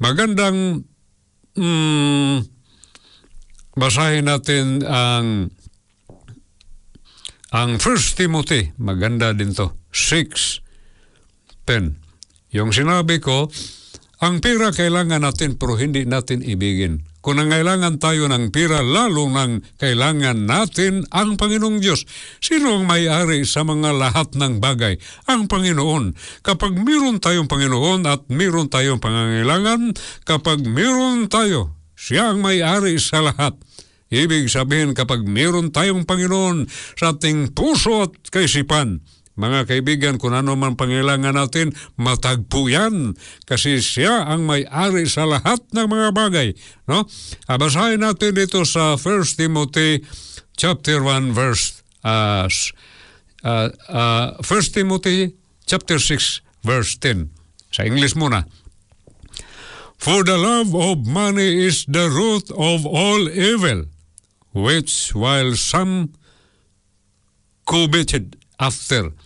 Magandang 0.00 0.88
mm, 1.54 2.36
basahin 3.76 4.26
natin 4.26 4.82
ang 4.88 5.52
ang 7.54 7.78
1 7.78 8.18
Timothy, 8.18 8.74
maganda 8.82 9.30
din 9.30 9.54
to, 9.54 9.78
6, 9.94 10.58
10. 11.70 12.02
Yung 12.50 12.74
sinabi 12.74 13.22
ko, 13.22 13.46
ang 14.18 14.42
pira 14.42 14.74
kailangan 14.74 15.22
natin 15.22 15.54
pero 15.54 15.78
hindi 15.78 16.02
natin 16.02 16.42
ibigin. 16.42 17.13
Kung 17.24 17.40
nangailangan 17.40 17.96
tayo 17.96 18.28
ng 18.28 18.52
pira, 18.52 18.84
lalo 18.84 19.32
nang 19.32 19.64
kailangan 19.80 20.44
natin 20.44 21.08
ang 21.08 21.40
Panginoong 21.40 21.80
Diyos. 21.80 22.04
Sino 22.36 22.76
ang 22.76 22.84
may-ari 22.84 23.48
sa 23.48 23.64
mga 23.64 23.96
lahat 23.96 24.36
ng 24.36 24.60
bagay? 24.60 25.00
Ang 25.32 25.48
Panginoon. 25.48 26.12
Kapag 26.44 26.76
meron 26.76 27.24
tayong 27.24 27.48
Panginoon 27.48 28.04
at 28.04 28.28
meron 28.28 28.68
tayong 28.68 29.00
pangangailangan, 29.00 29.96
kapag 30.28 30.68
meron 30.68 31.32
tayo, 31.32 31.72
siya 31.96 32.36
ang 32.36 32.44
may-ari 32.44 33.00
sa 33.00 33.24
lahat. 33.24 33.56
Ibig 34.12 34.52
sabihin 34.52 34.92
kapag 34.92 35.24
meron 35.24 35.72
tayong 35.72 36.04
Panginoon 36.04 36.68
sa 36.92 37.16
ating 37.16 37.56
puso 37.56 38.04
at 38.04 38.12
kaisipan, 38.28 39.00
mga 39.34 39.66
kaibigan, 39.66 40.14
kung 40.14 40.30
ano 40.30 40.54
man 40.54 40.78
pangailangan 40.78 41.34
natin, 41.34 41.74
matagpo 41.98 42.70
yan. 42.70 43.18
Kasi 43.42 43.82
siya 43.82 44.30
ang 44.30 44.46
may-ari 44.46 45.10
sa 45.10 45.26
lahat 45.26 45.58
ng 45.74 45.86
mga 45.90 46.08
bagay. 46.14 46.48
No? 46.86 47.02
Ah, 47.50 47.58
Basahin 47.58 48.06
natin 48.06 48.38
dito 48.38 48.62
sa 48.62 48.94
1 48.94 49.34
Timothy 49.34 50.06
chapter 50.54 51.02
1 51.02 51.34
verse 51.34 51.82
uh, 52.06 52.46
uh, 53.42 53.68
uh, 53.90 54.28
1 54.38 54.70
Timothy 54.70 55.34
chapter 55.66 55.98
6 55.98 56.62
verse 56.62 56.94
10. 57.02 57.34
Sa 57.74 57.82
English 57.82 58.14
muna. 58.14 58.46
For 59.98 60.22
the 60.22 60.36
love 60.36 60.76
of 60.76 61.08
money 61.08 61.64
is 61.64 61.88
the 61.88 62.12
root 62.12 62.52
of 62.52 62.84
all 62.84 63.24
evil, 63.26 63.88
which 64.52 65.16
while 65.16 65.56
some 65.56 66.12
coveted 67.64 68.36
after, 68.60 69.16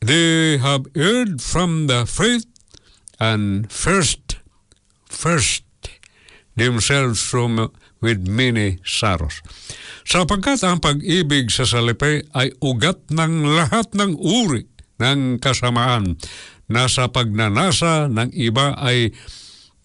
they 0.00 0.58
have 0.58 0.86
erred 0.94 1.40
from 1.42 1.86
the 1.86 2.06
faith 2.06 2.46
and 3.18 3.70
first, 3.70 4.38
first 5.06 5.64
themselves 6.54 7.22
from 7.22 7.70
with 7.98 8.26
many 8.26 8.78
sorrows. 8.86 9.42
Sapagkat 10.06 10.62
ang 10.62 10.78
pag-ibig 10.78 11.50
sa 11.50 11.66
salipay 11.66 12.22
ay 12.32 12.54
ugat 12.62 13.10
ng 13.10 13.44
lahat 13.44 13.90
ng 13.94 14.14
uri 14.16 14.70
ng 14.98 15.42
kasamaan 15.42 16.18
na 16.70 16.86
sa 16.86 17.10
pagnanasa 17.10 18.06
ng 18.10 18.30
iba 18.34 18.76
ay 18.78 19.10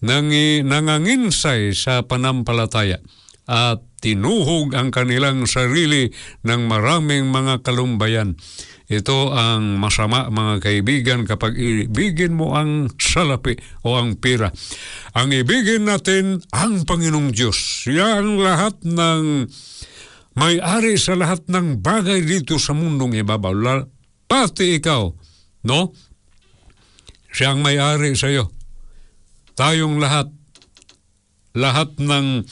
nangi, 0.04 0.62
nanganginsay 0.62 1.72
sa 1.72 2.04
panampalataya 2.04 3.00
at 3.44 3.84
tinuhog 4.00 4.72
ang 4.76 4.88
kanilang 4.92 5.44
sarili 5.48 6.12
ng 6.44 6.60
maraming 6.68 7.28
mga 7.28 7.64
kalumbayan. 7.64 8.36
Ito 8.84 9.32
ang 9.32 9.80
masama 9.80 10.28
mga 10.28 10.60
kaibigan 10.60 11.20
kapag 11.24 11.56
ibigin 11.56 12.36
mo 12.36 12.52
ang 12.52 12.92
salapi 13.00 13.56
o 13.80 13.96
ang 13.96 14.20
pira. 14.20 14.52
Ang 15.16 15.32
ibigin 15.32 15.88
natin 15.88 16.44
ang 16.52 16.84
Panginoong 16.84 17.32
Diyos. 17.32 17.56
Siya 17.56 18.20
ang 18.20 18.36
lahat 18.36 18.84
ng 18.84 19.48
may-ari 20.36 21.00
sa 21.00 21.16
lahat 21.16 21.48
ng 21.48 21.80
bagay 21.80 22.20
dito 22.28 22.60
sa 22.60 22.76
mundong 22.76 23.16
ibabaw. 23.24 23.88
Pati 24.28 24.76
ikaw, 24.76 25.08
no? 25.64 25.80
Siya 27.32 27.56
ang 27.56 27.64
may-ari 27.64 28.12
sa 28.12 28.28
iyo. 28.28 28.52
Tayong 29.56 29.96
lahat, 29.96 30.28
lahat 31.56 31.96
ng 31.96 32.44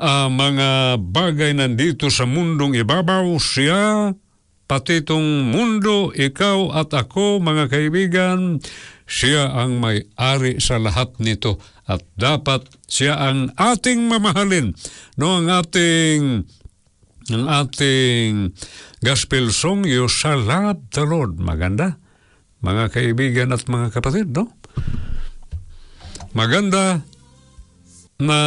ah, 0.00 0.32
mga 0.32 0.96
bagay 1.02 1.52
nandito 1.52 2.08
sa 2.08 2.24
mundong 2.24 2.78
ibabaw, 2.78 3.26
siya, 3.36 4.14
pati 4.64 5.04
itong 5.04 5.52
mundo, 5.52 6.10
ikaw 6.14 6.72
at 6.72 6.90
ako, 6.96 7.40
mga 7.40 7.68
kaibigan, 7.68 8.58
siya 9.04 9.52
ang 9.52 9.80
may-ari 9.80 10.60
sa 10.60 10.80
lahat 10.80 11.20
nito 11.20 11.60
at 11.84 12.00
dapat 12.16 12.64
siya 12.88 13.20
ang 13.20 13.52
ating 13.60 14.08
mamahalin. 14.08 14.72
No, 15.20 15.40
ang 15.40 15.52
ating 15.52 16.48
ang 17.32 17.44
ating 17.48 18.52
gospel 19.00 19.48
song, 19.48 19.88
You 19.88 20.08
Shall 20.12 20.44
Love 20.44 20.92
the 20.92 21.04
Lord. 21.08 21.40
Maganda, 21.40 21.96
mga 22.60 22.92
kaibigan 22.92 23.52
at 23.52 23.64
mga 23.64 23.96
kapatid, 23.96 24.32
no? 24.32 24.52
Maganda 26.36 27.00
na 28.20 28.38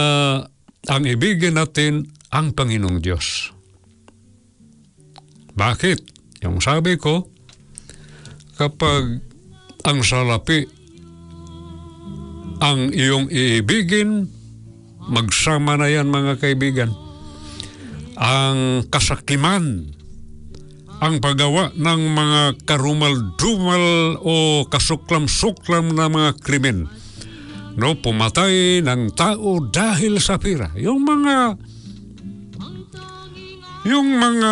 ang 0.85 1.03
ibigin 1.09 1.57
natin 1.57 2.05
ang 2.29 2.53
Panginoong 2.53 3.01
Diyos. 3.01 3.56
Bakit? 5.57 5.99
Yung 6.45 6.61
sabi 6.61 7.01
ko, 7.01 7.25
kapag 8.61 9.25
ang 9.81 9.99
salapi 10.05 10.77
ang 12.57 12.89
iyong 12.89 13.29
iibigin, 13.29 14.29
magsama 15.05 15.77
na 15.77 15.89
yan 15.89 16.09
mga 16.09 16.41
kaibigan. 16.41 16.89
Ang 18.17 18.89
kasakiman, 18.89 19.93
ang 20.97 21.21
paggawa 21.21 21.69
ng 21.77 22.01
mga 22.17 22.41
karumal-dumal 22.65 24.17
o 24.25 24.65
kasuklam-suklam 24.65 25.93
na 25.93 26.09
mga 26.09 26.41
krimen. 26.41 26.89
No, 27.77 27.93
pumatay 27.93 28.81
ng 28.81 29.13
tao 29.13 29.61
dahil 29.61 30.17
sa 30.17 30.41
pira. 30.41 30.73
Yung 30.81 31.05
mga 31.05 31.61
yung 33.87 34.19
mga 34.19 34.51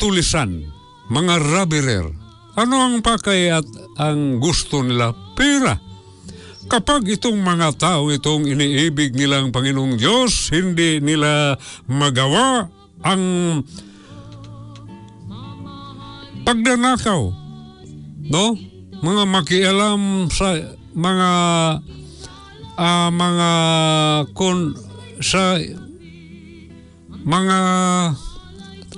tulisan, 0.00 0.64
mga 1.12 1.34
rabirer, 1.52 2.08
ano 2.56 2.74
ang 2.80 3.04
pakay 3.04 3.52
at 3.52 3.68
ang 4.00 4.40
gusto 4.40 4.80
nila? 4.80 5.12
Pera. 5.36 5.76
kapag 6.64 7.04
itong 7.04 7.44
mga 7.44 7.76
tao 7.76 8.08
itong 8.08 8.48
iniibig 8.48 9.12
nilang 9.12 9.52
Panginoong 9.52 10.00
Diyos, 10.00 10.48
hindi 10.48 10.96
nila 10.96 11.60
magawa 11.84 12.72
ang 13.04 13.22
pagdanakaw, 16.48 17.22
no? 18.32 18.44
Mga 19.04 19.24
makialam 19.28 20.32
sa 20.32 20.56
mga 20.96 21.30
ah, 22.80 23.10
mga 23.12 23.50
kon 24.32 24.72
sa 25.20 25.60
mga 27.12 27.58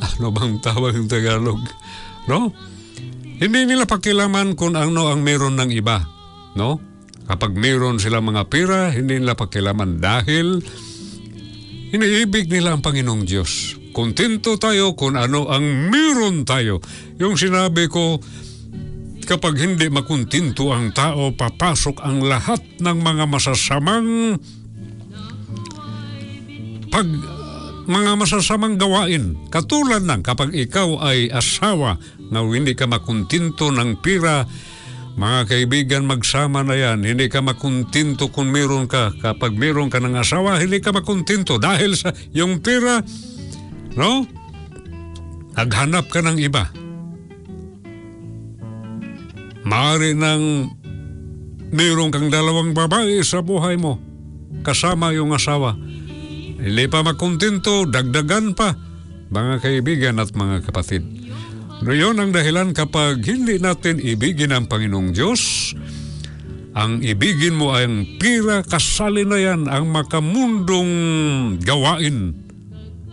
ano 0.00 0.28
bang 0.32 0.60
tawag 0.60 0.96
ng 0.96 1.08
Tagalog, 1.08 1.60
no? 2.28 2.52
Hindi 3.36 3.68
nila 3.68 3.84
pakilaman 3.84 4.56
kung 4.56 4.76
ano 4.76 5.12
ang 5.12 5.20
meron 5.20 5.60
ng 5.60 5.70
iba, 5.72 6.00
no? 6.56 6.80
Kapag 7.26 7.58
meron 7.58 7.98
sila 7.98 8.22
mga 8.22 8.46
pera, 8.46 8.88
hindi 8.94 9.18
nila 9.18 9.34
pakilaman 9.34 9.98
dahil 9.98 10.62
iniibig 11.90 12.46
nila 12.46 12.76
ang 12.76 12.82
Panginoong 12.84 13.24
Diyos. 13.26 13.74
Kontento 13.90 14.60
tayo 14.60 14.92
kung 14.94 15.16
ano 15.18 15.48
ang 15.48 15.90
meron 15.90 16.44
tayo. 16.44 16.78
Yung 17.18 17.34
sinabi 17.34 17.88
ko, 17.90 18.20
kapag 19.26 19.58
hindi 19.58 19.90
makuntinto 19.90 20.70
ang 20.70 20.94
tao, 20.94 21.34
papasok 21.34 22.04
ang 22.04 22.22
lahat 22.22 22.62
ng 22.78 22.98
mga 23.02 23.24
masasamang 23.26 24.38
pag 26.86 27.35
mga 27.86 28.18
masasamang 28.18 28.76
gawain. 28.76 29.38
Katulad 29.48 30.02
ng 30.02 30.22
kapag 30.26 30.52
ikaw 30.52 31.00
ay 31.06 31.30
asawa 31.30 31.98
na 32.30 32.42
hindi 32.42 32.74
ka 32.74 32.90
makuntinto 32.90 33.70
ng 33.70 34.02
pira, 34.02 34.42
mga 35.16 35.48
kaibigan, 35.48 36.04
magsama 36.04 36.60
na 36.60 36.76
yan. 36.76 37.00
Hindi 37.00 37.32
ka 37.32 37.40
makuntinto 37.40 38.28
kung 38.28 38.52
meron 38.52 38.84
ka. 38.84 39.16
Kapag 39.16 39.56
meron 39.56 39.88
ka 39.88 39.96
ng 39.96 40.12
asawa, 40.12 40.60
hindi 40.60 40.76
ka 40.82 40.92
makuntinto 40.92 41.56
dahil 41.56 41.96
sa 41.96 42.12
yung 42.36 42.60
pira, 42.60 43.00
no? 43.96 44.28
Naghanap 45.56 46.12
ka 46.12 46.20
ng 46.20 46.36
iba. 46.36 46.68
Maaari 49.64 50.12
nang 50.12 50.68
meron 51.72 52.12
kang 52.12 52.28
dalawang 52.28 52.76
babae 52.76 53.24
sa 53.24 53.40
buhay 53.40 53.80
mo. 53.80 53.96
Kasama 54.60 55.16
yung 55.16 55.32
asawa. 55.32 55.74
Hindi 56.56 56.84
pa 56.88 57.04
makontento, 57.04 57.84
dagdagan 57.84 58.56
pa. 58.56 58.72
Mga 59.28 59.54
kaibigan 59.60 60.16
at 60.22 60.32
mga 60.32 60.64
kapatid. 60.64 61.02
No, 61.84 61.92
yun 61.92 62.16
ang 62.16 62.32
dahilan 62.32 62.72
kapag 62.72 63.20
hindi 63.28 63.60
natin 63.60 64.00
ibigin 64.00 64.56
ang 64.56 64.64
Panginoong 64.64 65.12
Diyos, 65.12 65.72
ang 66.72 67.04
ibigin 67.04 67.56
mo 67.56 67.76
ay 67.76 67.84
ang 67.84 67.96
pira, 68.16 68.64
kasali 68.64 69.28
na 69.28 69.36
yan, 69.36 69.68
ang 69.68 69.88
makamundong 69.92 70.92
gawain, 71.60 72.32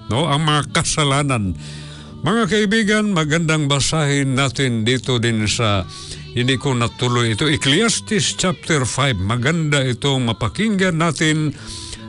no? 0.08 0.28
ang 0.28 0.44
mga 0.48 0.72
kasalanan. 0.72 1.56
Mga 2.24 2.44
kaibigan, 2.48 3.12
magandang 3.12 3.68
basahin 3.68 4.40
natin 4.40 4.88
dito 4.88 5.20
din 5.20 5.44
sa 5.44 5.84
hindi 6.34 6.56
ko 6.56 6.72
natuloy 6.72 7.36
ito. 7.36 7.52
Ecclesiastes 7.52 8.40
chapter 8.40 8.88
5. 8.88 9.20
Maganda 9.20 9.84
itong 9.84 10.32
mapakinggan 10.32 10.96
natin. 10.96 11.52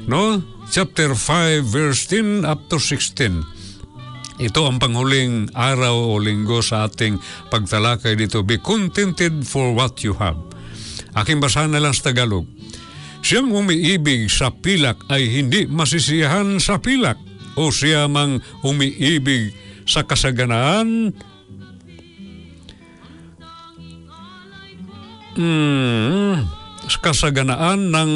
No? 0.06 0.38
Chapter 0.74 1.14
5 1.14 1.70
verse 1.70 2.02
10 2.10 2.42
up 2.42 2.66
to 2.66 2.82
16. 2.82 4.42
Ito 4.42 4.66
ang 4.66 4.82
panghuling 4.82 5.54
araw 5.54 6.10
o 6.10 6.18
linggo 6.18 6.66
sa 6.66 6.90
ating 6.90 7.22
pagtalakay 7.46 8.18
dito. 8.18 8.42
Be 8.42 8.58
contented 8.58 9.46
for 9.46 9.70
what 9.70 10.02
you 10.02 10.18
have. 10.18 10.34
Aking 11.14 11.38
basahan 11.38 11.70
na 11.70 11.78
lang 11.78 11.94
sa 11.94 12.10
Tagalog. 12.10 12.50
Siyang 13.22 13.54
umiibig 13.54 14.26
sa 14.26 14.50
pilak 14.50 14.98
ay 15.14 15.30
hindi 15.30 15.70
masisiyahan 15.70 16.58
sa 16.58 16.82
pilak 16.82 17.22
o 17.54 17.70
siya 17.70 18.10
mang 18.10 18.42
umiibig 18.66 19.54
sa 19.86 20.02
kasaganaan 20.02 21.14
mm, 25.38 26.34
sa 26.90 26.98
kasaganaan 26.98 27.94
ng 27.94 28.10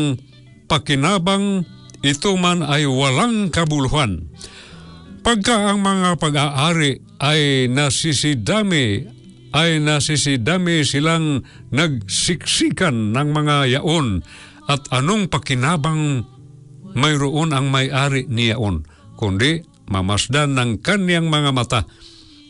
pakinabang 0.67 1.63
ito 2.03 2.35
man 2.39 2.63
ay 2.63 2.87
walang 2.87 3.51
kabuluhan. 3.51 4.31
Pagka 5.27 5.75
ang 5.75 5.83
mga 5.83 6.17
pag-aari 6.17 7.03
ay 7.19 7.67
nasisidami, 7.69 9.05
ay 9.53 9.83
nasisidami 9.83 10.87
silang 10.87 11.43
nagsiksikan 11.75 13.13
ng 13.17 13.29
mga 13.35 13.81
yaon 13.81 14.23
at 14.69 14.85
anong 14.93 15.33
pakinabang 15.33 16.29
mayroon 16.93 17.57
ang 17.57 17.73
may-ari 17.73 18.29
ni 18.29 18.53
yaon, 18.53 18.85
kundi 19.17 19.65
mamasdan 19.89 20.55
ng 20.55 20.85
kanyang 20.85 21.33
mga 21.33 21.51
mata. 21.53 21.81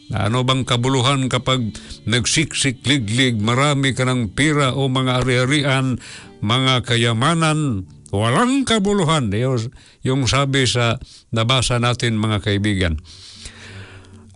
Ano 0.08 0.40
bang 0.40 0.64
kabuluhan 0.64 1.28
kapag 1.28 1.76
nagsiksik-liglig, 2.08 3.36
marami 3.44 3.92
ka 3.92 4.08
ng 4.08 4.32
pira 4.32 4.72
o 4.72 4.88
mga 4.88 5.20
ari-arian, 5.20 6.00
mga 6.40 6.74
kayamanan, 6.88 7.84
walang 8.12 8.64
kabuluhan. 8.64 9.32
Yung, 9.32 9.72
yung 10.04 10.22
sabi 10.24 10.64
sa 10.64 10.96
nabasa 11.32 11.76
natin 11.80 12.20
mga 12.20 12.44
kaibigan. 12.44 12.94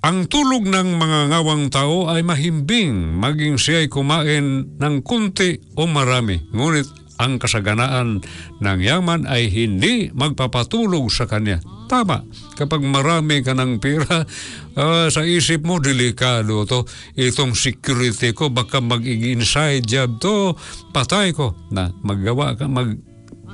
Ang 0.02 0.26
tulog 0.26 0.66
ng 0.66 0.98
mga 0.98 1.30
ngawang 1.30 1.70
tao 1.70 2.11
ay 2.11 2.26
mahimbing, 2.26 3.14
maging 3.22 3.54
siya 3.54 3.87
ay 3.87 3.88
kumain 3.88 4.74
ng 4.74 4.96
kunti 5.06 5.62
o 5.78 5.87
marami. 5.87 6.42
Ngunit 6.50 7.02
ang 7.22 7.38
kasaganaan 7.38 8.18
ng 8.58 8.78
yaman 8.82 9.30
ay 9.30 9.46
hindi 9.46 10.11
magpapatulog 10.11 11.06
sa 11.06 11.30
kanya. 11.30 11.62
Tama, 11.87 12.26
kapag 12.58 12.82
marami 12.82 13.46
ka 13.46 13.54
ng 13.54 13.78
pera, 13.78 14.26
ah, 14.80 15.06
sa 15.06 15.22
isip 15.22 15.62
mo, 15.62 15.78
delikado 15.78 16.66
to. 16.66 16.82
Itong 17.14 17.54
security 17.54 18.35
ko, 18.35 18.50
baka 18.50 18.82
mag-inside 18.82 19.87
job 19.87 20.18
to, 20.18 20.58
patay 20.90 21.30
ko. 21.30 21.54
Na, 21.70 21.94
maggawa 22.02 22.58
ka, 22.58 22.66
mag, 22.66 22.98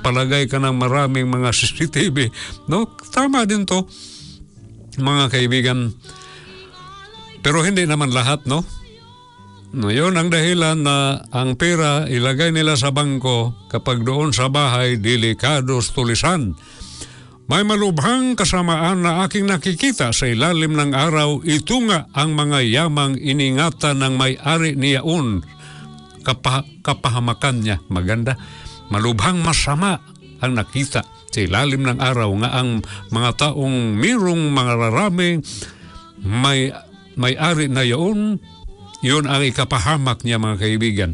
palagay 0.01 0.47
ka 0.47 0.59
ng 0.63 0.77
maraming 0.77 1.29
mga 1.29 1.51
CCTV. 1.59 2.33
No? 2.71 2.87
Tama 3.11 3.45
din 3.45 3.65
to, 3.67 3.87
mga 4.99 5.31
kaibigan. 5.31 5.95
Pero 7.43 7.63
hindi 7.63 7.87
naman 7.87 8.11
lahat, 8.11 8.45
no? 8.51 8.67
No, 9.69 9.93
yun 9.93 10.17
ang 10.17 10.33
dahilan 10.33 10.81
na 10.81 11.21
ang 11.29 11.53
pera 11.61 12.09
ilagay 12.09 12.57
nila 12.57 12.73
sa 12.73 12.89
bangko 12.89 13.69
kapag 13.69 14.01
doon 14.01 14.33
sa 14.33 14.49
bahay 14.49 14.97
delikados 14.97 15.93
tulisan. 15.93 16.57
May 17.49 17.65
malubhang 17.65 18.37
kasamaan 18.37 19.05
na 19.05 19.25
aking 19.25 19.49
nakikita 19.49 20.13
sa 20.13 20.25
ilalim 20.29 20.77
ng 20.77 20.93
araw, 20.93 21.41
ito 21.49 21.81
nga 21.89 22.09
ang 22.13 22.37
mga 22.37 22.61
yamang 22.65 23.17
iningatan 23.17 24.05
ng 24.05 24.15
may-ari 24.21 24.77
ni 24.77 24.97
Yaon. 24.97 25.41
Kapa, 26.25 26.65
kapahamakan 26.85 27.57
niya, 27.65 27.77
maganda. 27.89 28.37
Malubhang 28.89 29.41
masama 29.45 30.01
ang 30.39 30.53
nakita 30.57 31.05
sa 31.29 31.39
ilalim 31.39 31.85
ng 31.85 31.99
araw 32.01 32.31
nga 32.43 32.51
ang 32.59 32.83
mga 33.13 33.31
taong 33.37 33.95
mirong 33.95 34.51
mga 34.51 34.73
rarami 34.75 35.39
may 36.25 36.75
may-ari 37.19 37.67
na 37.67 37.83
yaon, 37.83 38.39
yun 39.03 39.25
ang 39.27 39.43
ikapahamak 39.43 40.23
niya 40.23 40.39
mga 40.39 40.57
kaibigan. 40.63 41.11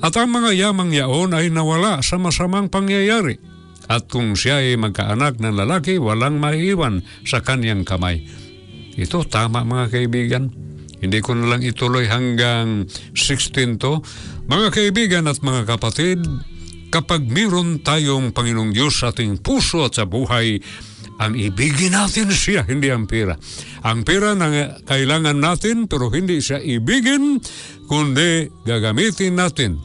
At 0.00 0.16
ang 0.16 0.32
mga 0.32 0.56
yamang 0.56 0.92
yaon 0.92 1.36
ay 1.36 1.52
nawala 1.52 2.00
sa 2.00 2.16
masamang 2.16 2.72
pangyayari. 2.72 3.36
At 3.86 4.10
kung 4.10 4.34
siya 4.34 4.64
ay 4.64 4.80
magkaanak 4.80 5.38
ng 5.38 5.54
lalaki, 5.56 6.00
walang 6.00 6.40
maiiwan 6.40 7.04
sa 7.22 7.44
kanyang 7.44 7.86
kamay. 7.86 8.24
Ito 8.96 9.28
tama 9.28 9.62
mga 9.62 9.92
kaibigan. 9.92 10.44
Hindi 10.96 11.20
ko 11.20 11.36
na 11.36 11.52
lang 11.54 11.60
ituloy 11.60 12.08
hanggang 12.08 12.88
16 13.12 13.76
to. 13.76 14.00
Mga 14.48 14.68
kaibigan 14.72 15.24
at 15.28 15.44
mga 15.44 15.68
kapatid, 15.68 16.24
kapag 16.96 17.28
meron 17.28 17.84
tayong 17.84 18.32
Panginoong 18.32 18.72
Diyos 18.72 19.04
sa 19.04 19.12
ating 19.12 19.44
puso 19.44 19.84
at 19.84 20.00
sa 20.00 20.08
buhay, 20.08 20.56
ang 21.20 21.36
ibigin 21.36 21.92
natin 21.92 22.32
siya, 22.32 22.64
hindi 22.64 22.88
ang 22.88 23.04
pera. 23.04 23.36
Ang 23.84 24.00
pera 24.00 24.32
na 24.32 24.80
kailangan 24.80 25.36
natin 25.36 25.92
pero 25.92 26.08
hindi 26.08 26.40
siya 26.40 26.56
ibigin, 26.56 27.36
kundi 27.84 28.48
gagamitin 28.64 29.36
natin. 29.36 29.76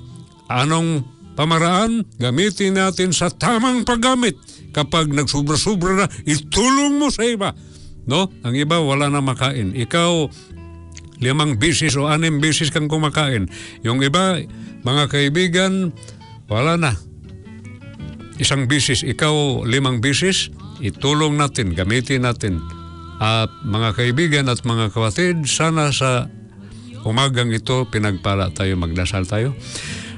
Anong 0.48 1.04
pamaraan? 1.36 2.08
Gamitin 2.16 2.80
natin 2.80 3.12
sa 3.12 3.28
tamang 3.28 3.84
paggamit. 3.84 4.40
Kapag 4.72 5.12
nagsubra-subra 5.12 5.92
na, 6.00 6.08
itulong 6.24 6.96
mo 6.96 7.12
sa 7.12 7.28
iba. 7.28 7.52
No? 8.08 8.32
Ang 8.48 8.56
iba 8.56 8.80
wala 8.80 9.12
na 9.12 9.20
makain. 9.20 9.76
Ikaw, 9.76 10.32
limang 11.20 11.60
bisis 11.60 12.00
o 12.00 12.08
anim 12.08 12.40
bisis 12.40 12.72
kang 12.72 12.88
kumakain. 12.88 13.52
Yung 13.84 14.00
iba, 14.00 14.40
mga 14.88 15.04
kaibigan, 15.12 15.92
wala 16.52 16.76
na. 16.76 16.92
Isang 18.36 18.68
bisis, 18.68 19.08
ikaw 19.08 19.64
limang 19.64 20.04
bisis, 20.04 20.52
itulong 20.84 21.40
natin, 21.40 21.72
gamitin 21.72 22.28
natin. 22.28 22.60
At 23.22 23.54
mga 23.64 23.96
kaibigan 23.96 24.52
at 24.52 24.66
mga 24.68 24.92
kapatid, 24.92 25.48
sana 25.48 25.96
sa 25.96 26.28
umagang 27.08 27.54
ito, 27.56 27.88
pinagpala 27.88 28.52
tayo, 28.52 28.76
magdasal 28.76 29.24
tayo. 29.24 29.56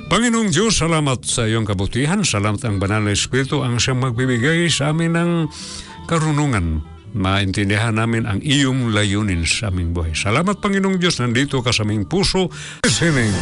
Panginoong 0.08 0.50
Diyos, 0.50 0.80
salamat 0.80 1.22
sa 1.28 1.48
iyong 1.48 1.67
kabutihan. 1.67 2.24
Salamat 2.26 2.63
ang 2.65 2.80
banal 2.80 3.04
na 3.08 3.15
Espiritu 3.15 3.62
ang 3.62 3.80
siyang 3.80 4.04
magbibigay 4.04 4.67
sa 4.72 4.91
amin 4.91 5.15
ng 5.15 5.32
karunungan. 6.08 6.84
Maintindihan 7.13 7.93
namin 7.93 8.26
ang 8.26 8.41
iyong 8.41 8.89
layunin 8.89 9.46
sa 9.46 9.69
aming 9.69 9.93
buhay. 9.93 10.17
Salamat 10.17 10.58
Panginoong 10.58 10.98
Diyos, 10.98 11.22
nandito 11.22 11.62
ka 11.62 11.69
sa 11.69 11.86
aming 11.86 12.10
puso. 12.10 12.50
Listening. 12.82 13.34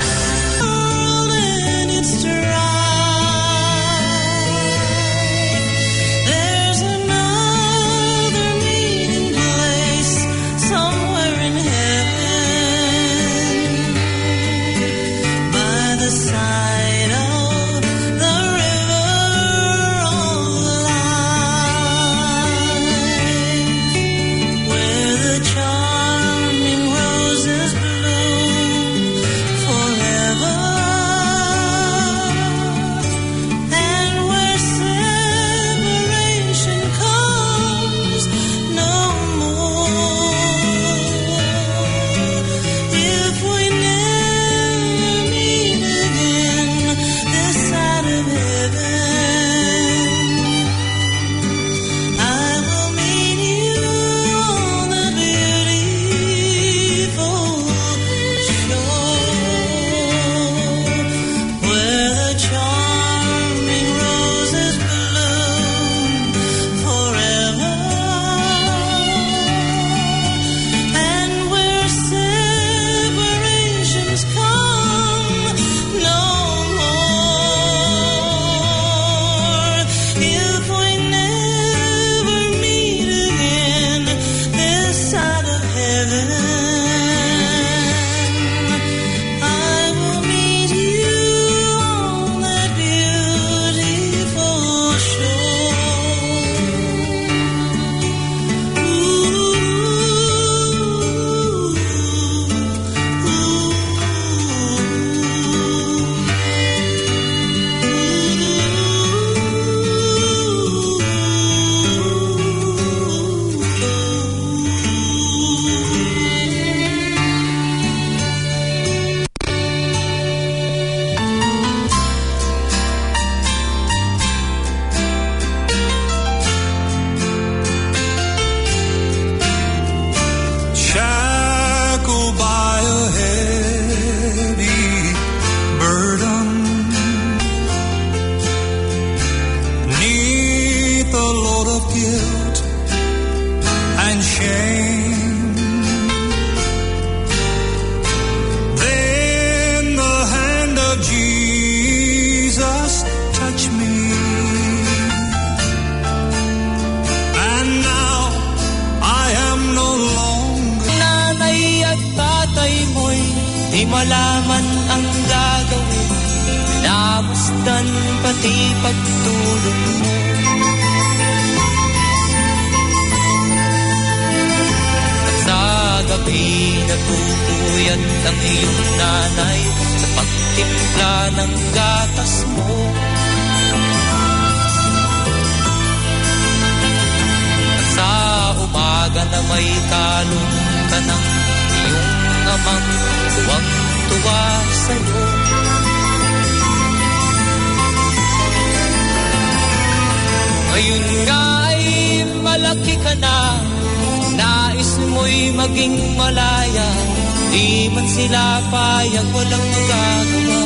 Payag 209.22 209.30
walang 209.38 209.68
magagawa. 209.70 210.60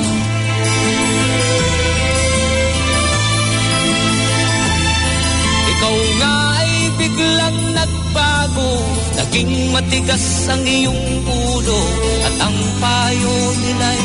Ikaw 5.76 5.98
nga 6.20 6.36
ay 6.64 6.72
biglang 6.96 7.60
nagbago 7.76 8.72
Naging 9.20 9.54
matigas 9.76 10.26
ang 10.48 10.64
iyong 10.64 11.04
ulo 11.28 11.82
At 12.24 12.36
ang 12.48 12.58
payo 12.80 13.36
nila'y 13.60 14.04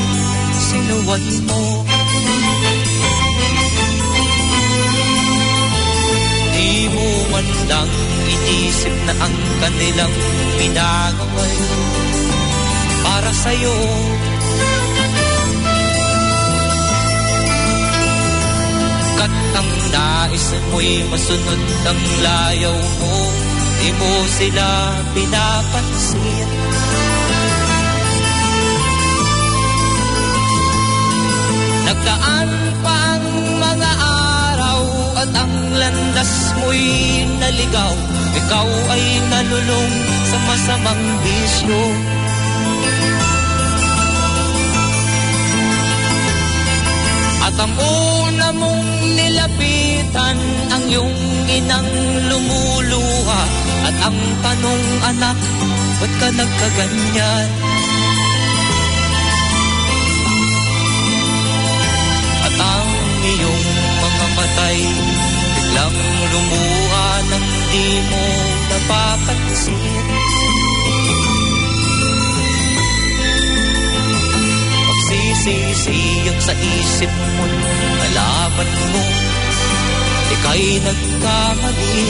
sinuwat 0.58 1.26
mo 1.46 1.62
Di 6.58 6.70
mo 6.90 7.08
man 7.30 7.48
lang 7.70 7.92
inisip 8.28 8.94
na 9.06 9.14
ang 9.14 9.36
kanilang 9.62 10.14
pinagaway 10.58 11.54
Para 13.06 13.30
sa'yo 13.30 13.76
nais 20.30 20.48
mo'y 20.70 21.02
masunod 21.10 21.62
ang 21.90 22.02
layaw 22.22 22.78
mo. 23.02 23.14
Di 23.82 23.90
mo 23.98 24.12
sila 24.38 24.68
pinapansin. 25.10 26.48
Nagdaan 31.90 32.48
pa 32.86 32.98
ang 33.18 33.26
mga 33.58 33.92
araw 34.46 34.82
At 35.18 35.30
ang 35.34 35.54
landas 35.74 36.32
mo'y 36.62 37.26
naligaw. 37.42 37.94
Ikaw 38.38 38.68
ay 38.94 39.04
nalulong 39.34 39.92
sa 40.30 40.38
masamang 40.46 41.04
bisyo 41.26 41.82
At 47.60 47.68
ang 47.68 47.76
una 47.76 48.48
mong 48.56 48.88
nilapitan 49.20 50.36
ang 50.72 50.80
iyong 50.88 51.12
inang 51.44 51.92
lumuluha 52.32 53.42
At 53.84 53.96
ang 54.00 54.16
tanong 54.16 54.84
anak, 55.12 55.36
ba't 56.00 56.12
ka 56.24 56.28
nagkaganyan? 56.40 57.48
ang 62.64 62.90
iyong 63.28 63.64
mga 64.08 64.26
matay 64.40 64.78
Biglang 65.52 65.98
lumuha 66.32 67.08
nang 67.28 67.48
di 67.68 67.86
mo 68.08 68.24
napapansin 68.72 70.59
Magsisisiyag 75.40 76.36
sa 76.36 76.52
isip 76.52 77.08
mo 77.08 77.48
Nalaman 77.96 78.70
mo 78.92 79.04
Ika'y 80.36 80.84
nagkamali. 80.84 82.04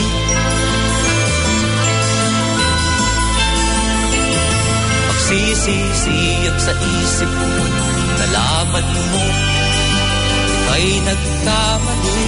Magsisisiyag 5.07 6.57
sa 6.59 6.75
isip 6.75 7.31
mo 7.31 7.63
Nalaman 8.19 8.87
mo 8.99 9.23
Ika'y 10.51 10.91
nagkamali. 10.99 12.19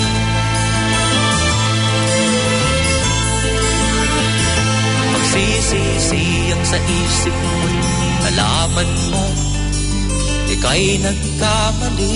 Magsisisiyag 5.11 6.61
sa 6.63 6.79
isip 6.79 7.35
mo 7.35 7.67
Nalaman 8.23 8.91
mo 9.11 9.42
Ika'y 10.63 10.95
nagkamali 10.95 12.15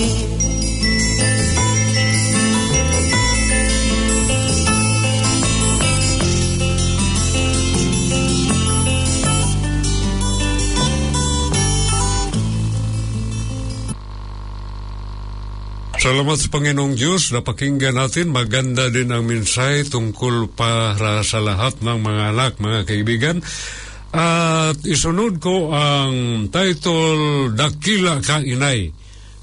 Salamat 16.00 16.40
sa 16.40 16.48
Panginoong 16.48 16.96
Diyos. 16.96 17.28
Napakinggan 17.36 18.00
natin. 18.00 18.32
Maganda 18.32 18.88
din 18.88 19.12
ang 19.12 19.28
minsay 19.28 19.84
tungkol 19.84 20.48
para 20.56 21.20
sa 21.20 21.36
lahat 21.36 21.84
ng 21.84 22.00
mga 22.00 22.22
anak, 22.32 22.56
mga 22.56 22.80
kaibigan. 22.88 23.36
At 24.08 24.80
isunod 24.88 25.36
ko 25.36 25.72
ang 25.76 26.48
title 26.48 27.52
Dakila 27.52 28.24
Ka 28.24 28.40
Inay 28.40 28.88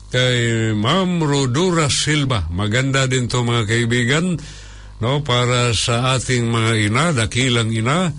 kay 0.09 0.71
Ma'am 0.73 1.21
Rodora 1.21 1.91
Silva. 1.91 2.49
Maganda 2.49 3.05
din 3.05 3.29
to 3.29 3.45
mga 3.45 3.69
kaibigan 3.69 4.39
no 5.03 5.21
para 5.21 5.75
sa 5.75 6.15
ating 6.17 6.49
mga 6.49 6.71
ina, 6.87 7.05
dakilang 7.13 7.69
ina. 7.69 8.09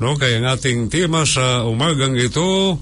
No 0.00 0.16
kay 0.16 0.40
ang 0.40 0.48
ating 0.48 0.88
tema 0.88 1.28
sa 1.28 1.68
umagang 1.68 2.16
ito 2.16 2.80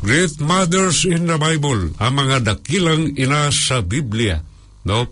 Great 0.00 0.40
Mothers 0.40 1.04
in 1.04 1.28
the 1.28 1.36
Bible, 1.36 1.92
ang 2.00 2.14
mga 2.16 2.40
dakilang 2.40 3.12
ina 3.20 3.52
sa 3.52 3.84
Biblia. 3.84 4.40
No? 4.88 5.04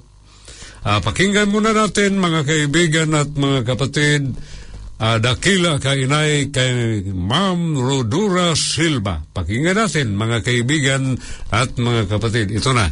Ah, 0.81 1.05
pakinggan 1.05 1.53
muna 1.53 1.77
natin 1.77 2.17
mga 2.17 2.49
kaibigan 2.49 3.13
at 3.13 3.29
mga 3.29 3.69
kapatid, 3.69 4.33
ah, 4.99 5.19
dakila 5.23 5.79
ka 5.79 5.95
inay 5.95 6.51
kay 6.51 7.07
Ma'am 7.15 7.79
Rodura 7.79 8.55
Silva. 8.59 9.23
Pakinggan 9.31 9.79
natin 9.79 10.19
mga 10.19 10.43
kaibigan 10.43 11.15
at 11.55 11.75
mga 11.79 12.11
kapatid. 12.11 12.51
Ito 12.51 12.75
na. 12.75 12.91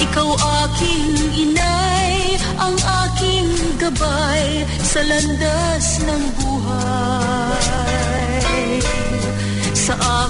Ikaw 0.00 0.28
aking 0.64 1.14
inay, 1.36 2.40
ang 2.56 2.76
aking 2.80 3.50
gabay 3.76 4.64
sa 4.80 5.00
landas 5.04 5.86
ng 6.06 6.22
buhay. 6.40 8.13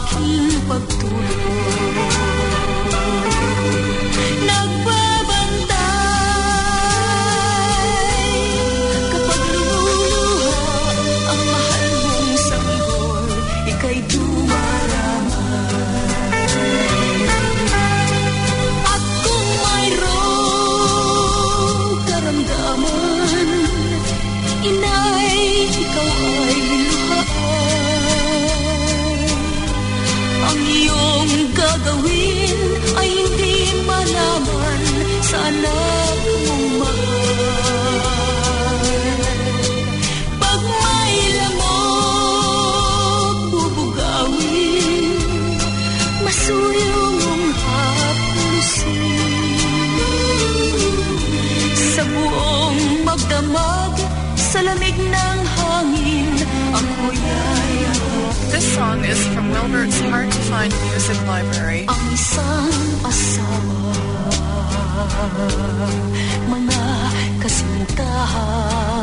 Sa 0.05 0.21
aking 0.21 1.64
gagawin 31.85 32.57
ay 32.97 33.09
hindi 33.13 33.77
malaman 33.85 34.81
sa 35.21 35.37
anak 35.53 36.17
mong 36.49 36.81
mahal. 36.81 38.01
Pag 40.41 40.61
may 40.65 41.15
lamok, 41.37 43.37
bubugawin, 43.53 45.13
masuyo 46.25 46.97
mong 47.21 47.53
haplusin. 47.53 49.21
Sa 51.77 52.01
buong 52.09 52.81
magdamag, 53.05 53.93
sa 54.41 54.65
lamig 54.65 54.97
ng 54.97 55.39
hangin, 55.53 56.33
ang 56.73 56.89
huyaya 57.05 57.93
This 58.55 58.71
song 58.73 59.03
is 59.05 59.19
from 59.35 59.51
Wilbert's 59.51 59.99
Hard 60.09 60.31
to 60.55 60.61
Find 60.61 60.71
Music 60.87 61.19
Library. 61.27 61.83
ang 61.91 62.05
isang 62.15 62.71
asawa 63.03 63.91
mga 66.47 67.11
kasintahan 67.43 69.03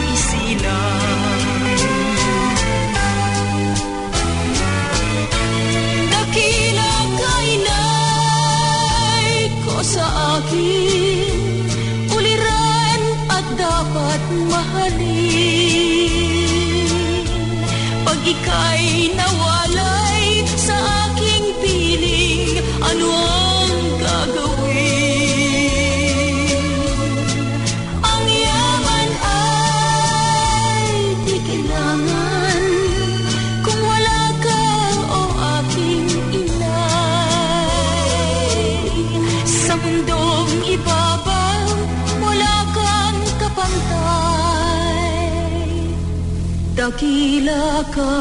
Dakila 47.44 47.84
ka, 47.92 48.12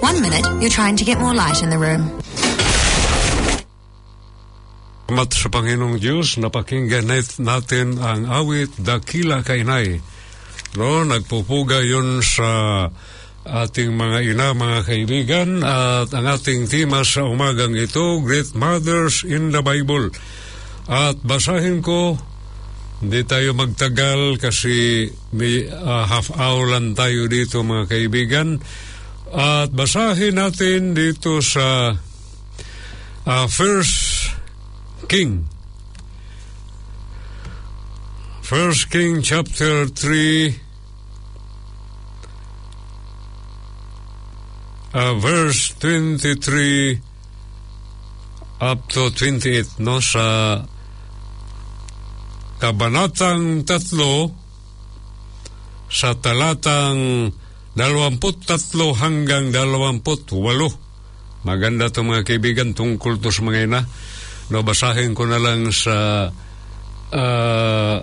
One 0.00 0.20
minute, 0.22 0.44
you're 0.62 0.70
trying 0.70 0.96
to 0.96 1.04
get 1.04 1.18
more 1.18 1.34
light 1.34 1.62
in 1.62 1.70
the 1.70 1.78
room. 1.78 2.06
Salamat 5.08 5.28
sa 5.32 5.48
Panginoong 5.48 5.96
Diyos, 5.98 6.36
napakinggan 6.36 7.08
nat- 7.08 7.40
natin 7.40 7.96
ang 7.98 8.28
awit 8.28 8.76
Dakila 8.76 9.40
Kainay. 9.40 9.98
No, 10.76 11.00
nagpupuga 11.02 11.80
yun 11.80 12.20
sa 12.20 12.86
ating 13.46 13.94
mga 13.94 14.18
ina, 14.34 14.56
mga 14.56 14.80
kaibigan, 14.82 15.48
at 15.62 16.10
ang 16.10 16.26
ating 16.26 16.66
tema 16.66 17.06
sa 17.06 17.28
umagang 17.28 17.76
ito, 17.78 18.20
Great 18.24 18.52
Mothers 18.58 19.22
in 19.22 19.54
the 19.54 19.62
Bible. 19.62 20.10
At 20.88 21.20
basahin 21.20 21.84
ko, 21.84 22.16
hindi 22.98 23.22
tayo 23.22 23.54
magtagal 23.54 24.42
kasi 24.42 25.06
may 25.30 25.70
ah, 25.70 26.02
half 26.08 26.34
hour 26.34 26.74
lang 26.74 26.98
tayo 26.98 27.30
dito 27.30 27.62
mga 27.62 27.86
kaibigan. 27.86 28.58
At 29.30 29.70
basahin 29.70 30.40
natin 30.40 30.98
dito 30.98 31.38
sa 31.38 31.94
ah, 33.22 33.46
First 33.46 34.34
King. 35.06 35.46
First 38.42 38.88
King 38.88 39.20
chapter 39.20 39.86
3 39.92 40.67
uh, 44.94 45.14
verse 45.18 45.74
23 45.80 47.00
up 48.58 48.80
to 48.90 49.10
28 49.14 49.78
no 49.84 50.02
sa 50.02 50.58
kabanatang 52.58 53.62
tatlo 53.62 54.34
sa 55.88 56.12
talatang 56.18 57.30
23 57.78 58.18
hanggang 58.98 59.54
28 59.54 60.34
maganda 61.46 61.86
to 61.88 62.02
mga 62.02 62.26
kaibigan 62.26 62.74
tungkol 62.74 63.22
to 63.22 63.30
sa 63.30 63.46
mga 63.46 63.70
ina. 63.70 63.80
No 64.50 64.64
basahin 64.66 65.14
ko 65.14 65.28
na 65.28 65.38
lang 65.38 65.70
sa 65.70 66.28
ah, 67.14 67.96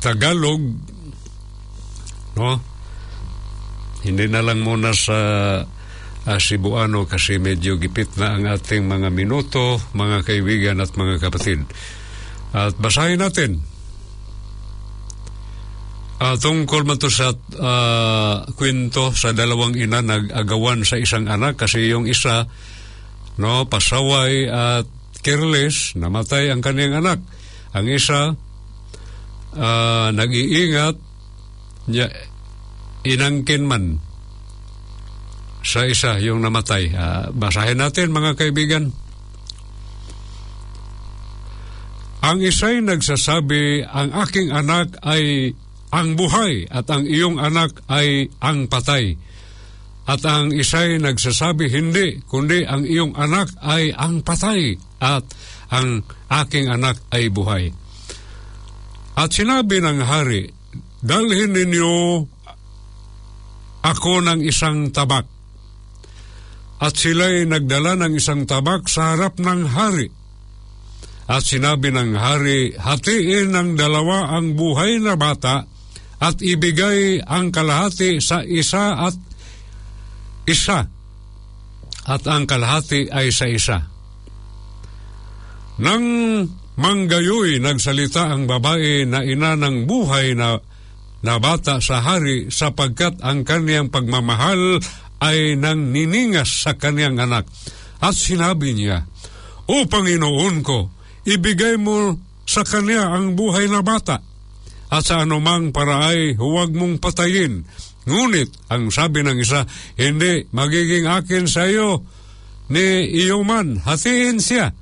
Tagalog. 0.00 0.62
No 2.38 2.69
hindi 4.04 4.26
na 4.28 4.40
lang 4.40 4.64
muna 4.64 4.96
sa 4.96 5.18
ah, 6.26 6.38
Cebuano 6.40 7.04
kasi 7.04 7.36
medyo 7.36 7.76
gipit 7.76 8.16
na 8.16 8.36
ang 8.36 8.44
ating 8.48 8.84
mga 8.88 9.08
minuto, 9.12 9.80
mga 9.92 10.24
kaibigan 10.24 10.80
at 10.80 10.92
mga 10.96 11.20
kapatid. 11.20 11.64
At 12.50 12.74
basahin 12.76 13.20
natin. 13.20 13.60
Ah, 16.20 16.36
tungkol 16.36 16.84
man 16.84 17.00
to 17.00 17.08
sa 17.08 17.32
ah, 17.56 18.44
kwento 18.52 19.16
sa 19.16 19.32
dalawang 19.32 19.72
ina 19.72 20.04
nag-agawan 20.04 20.84
sa 20.84 21.00
isang 21.00 21.24
anak 21.24 21.56
kasi 21.56 21.88
yung 21.88 22.04
isa 22.04 22.44
no 23.40 23.64
pasaway 23.64 24.44
at 24.44 24.84
careless 25.24 25.96
namatay 25.96 26.52
ang 26.52 26.60
kaniyang 26.60 27.00
anak 27.00 27.24
ang 27.72 27.88
isa 27.88 28.36
ah, 29.56 30.12
nag-iingat 30.12 31.00
niya 31.88 32.12
inangkin 33.04 33.64
man 33.64 33.98
sa 35.60 35.84
isa 35.84 36.16
yung 36.20 36.40
namatay. 36.40 36.92
Ah, 36.96 37.28
basahin 37.32 37.80
natin 37.80 38.12
mga 38.12 38.36
kaibigan. 38.36 38.92
Ang 42.20 42.38
isa'y 42.44 42.84
nagsasabi, 42.84 43.88
ang 43.88 44.12
aking 44.12 44.52
anak 44.52 44.92
ay 45.08 45.56
ang 45.90 46.14
buhay 46.14 46.68
at 46.68 46.86
ang 46.92 47.08
iyong 47.08 47.40
anak 47.40 47.80
ay 47.88 48.28
ang 48.44 48.68
patay. 48.68 49.16
At 50.04 50.20
ang 50.28 50.52
isa'y 50.52 51.00
nagsasabi, 51.00 51.72
hindi, 51.72 52.20
kundi 52.28 52.66
ang 52.68 52.84
iyong 52.84 53.16
anak 53.16 53.56
ay 53.64 53.94
ang 53.96 54.20
patay 54.20 54.76
at 55.00 55.24
ang 55.72 56.04
aking 56.28 56.68
anak 56.68 57.00
ay 57.14 57.32
buhay. 57.32 57.72
At 59.16 59.32
sinabi 59.32 59.80
ng 59.80 60.04
hari, 60.04 60.50
dalhin 61.00 61.56
ninyo 61.56 61.92
ako 63.80 64.24
ng 64.24 64.40
isang 64.44 64.92
tabak. 64.92 65.26
At 66.80 66.96
sila'y 66.96 67.44
nagdala 67.44 67.96
ng 68.00 68.16
isang 68.16 68.48
tabak 68.48 68.88
sa 68.88 69.12
harap 69.16 69.36
ng 69.36 69.68
hari. 69.68 70.08
At 71.30 71.44
sinabi 71.46 71.92
ng 71.92 72.16
hari, 72.16 72.74
hatiin 72.74 73.52
ng 73.52 73.70
dalawa 73.76 74.34
ang 74.34 74.56
buhay 74.56 74.98
na 74.98 75.14
bata 75.14 75.68
at 76.20 76.36
ibigay 76.42 77.22
ang 77.22 77.54
kalahati 77.54 78.18
sa 78.18 78.42
isa 78.42 79.08
at 79.08 79.16
isa. 80.48 80.84
At 82.10 82.22
ang 82.26 82.44
kalahati 82.44 83.08
ay 83.08 83.30
sa 83.30 83.46
isa. 83.46 83.78
Nang 85.80 86.04
manggayoy 86.76 87.60
nagsalita 87.60 88.28
ang 88.28 88.44
babae 88.44 89.08
na 89.08 89.24
ina 89.24 89.56
ng 89.56 89.88
buhay 89.88 90.36
na 90.36 90.60
na 91.20 91.36
bata 91.36 91.80
sa 91.84 92.00
hari 92.00 92.48
sapagkat 92.48 93.20
ang 93.20 93.44
kaniyang 93.44 93.92
pagmamahal 93.92 94.80
ay 95.20 95.56
nang 95.60 95.92
niningas 95.92 96.64
sa 96.64 96.76
kaniyang 96.76 97.20
anak. 97.20 97.44
At 98.00 98.16
sinabi 98.16 98.72
niya, 98.72 99.04
O 99.68 99.84
Panginoon 99.84 100.64
ko, 100.64 100.88
ibigay 101.28 101.76
mo 101.76 102.16
sa 102.48 102.64
kanya 102.64 103.12
ang 103.12 103.36
buhay 103.36 103.68
na 103.68 103.84
bata. 103.84 104.24
At 104.90 105.06
sa 105.06 105.22
anumang 105.22 105.70
paraay, 105.70 106.34
huwag 106.34 106.74
mong 106.74 106.98
patayin. 106.98 107.62
Ngunit, 108.08 108.50
ang 108.72 108.90
sabi 108.90 109.22
ng 109.22 109.38
isa, 109.38 109.68
hindi, 109.94 110.48
magiging 110.50 111.06
akin 111.06 111.46
sa 111.46 111.68
iyo 111.68 112.02
ni 112.70 113.06
iyo 113.06 113.42
man, 113.42 113.82
hatiin 113.82 114.38
siya. 114.38 114.74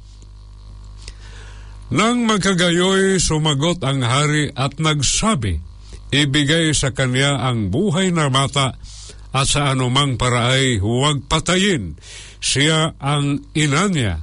Nang 1.89 2.29
magkagayoy, 2.29 3.17
sumagot 3.17 3.81
ang 3.81 4.05
hari 4.05 4.53
at 4.53 4.77
nagsabi, 4.77 5.61
ibigay 6.15 6.73
sa 6.73 6.93
kanya 6.95 7.41
ang 7.45 7.69
buhay 7.69 8.13
na 8.13 8.33
bata 8.33 8.77
at 9.33 9.47
sa 9.47 9.73
anumang 9.73 10.17
paraay 10.17 10.81
huwag 10.81 11.29
patayin. 11.29 12.01
Siya 12.39 12.97
ang 12.97 13.45
ina 13.53 13.91
niya. 13.91 14.17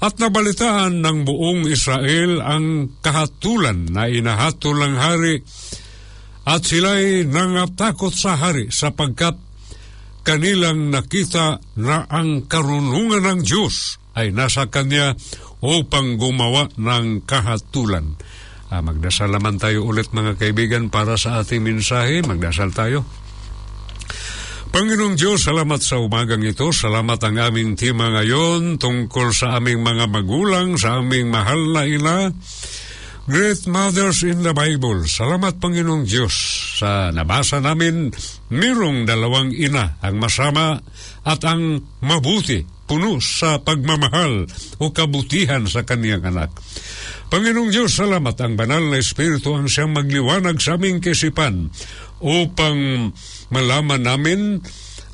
At 0.00 0.16
nabalitaan 0.16 1.04
ng 1.04 1.28
buong 1.28 1.68
Israel 1.68 2.40
ang 2.40 2.96
kahatulan 3.04 3.92
na 3.92 4.08
inahatol 4.08 4.80
ng 4.80 4.96
hari 4.96 5.44
at 6.48 6.64
sila'y 6.64 7.28
nangatakot 7.28 8.08
sa 8.08 8.40
hari 8.40 8.72
sapagkat 8.72 9.36
kanilang 10.24 10.88
nakita 10.88 11.60
na 11.76 12.08
ang 12.08 12.48
karunungan 12.48 13.28
ng 13.28 13.40
Diyos 13.44 14.00
ay 14.16 14.32
nasa 14.32 14.72
kanya 14.72 15.12
upang 15.60 16.16
gumawa 16.16 16.72
ng 16.80 17.28
kahatulan. 17.28 18.16
Ah, 18.70 18.86
magdasal 18.86 19.34
naman 19.34 19.58
tayo 19.58 19.82
ulit 19.82 20.14
mga 20.14 20.38
kaibigan 20.38 20.94
para 20.94 21.18
sa 21.18 21.42
ating 21.42 21.58
mensahe. 21.58 22.22
Magdasal 22.22 22.70
tayo. 22.70 23.02
Panginoong 24.70 25.18
Diyos, 25.18 25.42
salamat 25.42 25.82
sa 25.82 25.98
umagang 25.98 26.46
ito. 26.46 26.70
Salamat 26.70 27.18
ang 27.26 27.50
aming 27.50 27.74
tema 27.74 28.14
ngayon 28.14 28.78
tungkol 28.78 29.34
sa 29.34 29.58
aming 29.58 29.82
mga 29.82 30.06
magulang, 30.06 30.78
sa 30.78 31.02
aming 31.02 31.26
mahal 31.26 31.58
na 31.74 31.82
ina. 31.82 32.30
Great 33.26 33.66
Mothers 33.66 34.22
in 34.22 34.46
the 34.46 34.54
Bible. 34.54 35.02
Salamat 35.10 35.58
Panginoong 35.58 36.06
Diyos 36.06 36.34
sa 36.78 37.10
nabasa 37.10 37.58
namin 37.58 38.14
mirong 38.54 39.02
dalawang 39.10 39.50
ina, 39.50 39.98
ang 39.98 40.22
masama 40.22 40.78
at 41.26 41.42
ang 41.42 41.82
mabuti, 42.06 42.62
puno 42.86 43.18
sa 43.18 43.58
pagmamahal 43.58 44.46
o 44.78 44.94
kabutihan 44.94 45.66
sa 45.66 45.82
kaniyang 45.82 46.30
anak. 46.30 46.54
Panginoong 47.30 47.70
Diyos, 47.70 47.94
salamat 47.94 48.34
ang 48.42 48.58
banal 48.58 48.90
na 48.90 48.98
Espiritu 48.98 49.54
ang 49.54 49.70
siyang 49.70 49.94
magliwanag 49.94 50.58
sa 50.58 50.74
aming 50.74 50.98
kisipan 50.98 51.70
upang 52.18 53.14
malaman 53.54 54.02
namin 54.02 54.58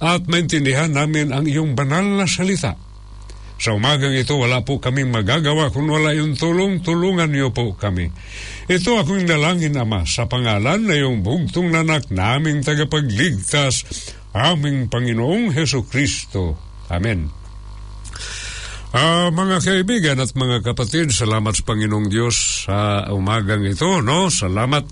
at 0.00 0.24
maintindihan 0.24 0.88
namin 0.88 1.28
ang 1.28 1.44
iyong 1.44 1.76
banal 1.76 2.00
na 2.00 2.24
salita. 2.24 2.72
Sa 3.60 3.76
umagang 3.76 4.16
ito, 4.16 4.32
wala 4.32 4.64
po 4.64 4.80
kaming 4.80 5.12
magagawa 5.12 5.68
kung 5.68 5.92
wala 5.92 6.16
yung 6.16 6.32
tulong, 6.32 6.80
tulungan 6.80 7.28
niyo 7.28 7.52
po 7.52 7.76
kami. 7.76 8.08
Ito 8.64 8.96
akong 8.96 9.28
dalangin, 9.28 9.76
Ama, 9.76 10.08
sa 10.08 10.24
pangalan 10.24 10.88
na 10.88 10.96
yung 10.96 11.20
bugtong 11.20 11.68
nanak 11.68 12.08
naming 12.08 12.64
tagapagligtas, 12.64 13.84
aming 14.32 14.88
Panginoong 14.88 15.52
Heso 15.52 15.84
Kristo. 15.84 16.56
Amen. 16.88 17.35
Ah, 18.96 19.28
mga 19.28 19.60
kaibigan 19.60 20.16
at 20.24 20.32
mga 20.32 20.72
kapatid, 20.72 21.12
salamat 21.12 21.52
sa 21.52 21.68
Panginoong 21.68 22.08
Diyos 22.08 22.64
sa 22.64 23.04
umagang 23.12 23.60
ito, 23.68 24.00
no? 24.00 24.32
Salamat 24.32 24.88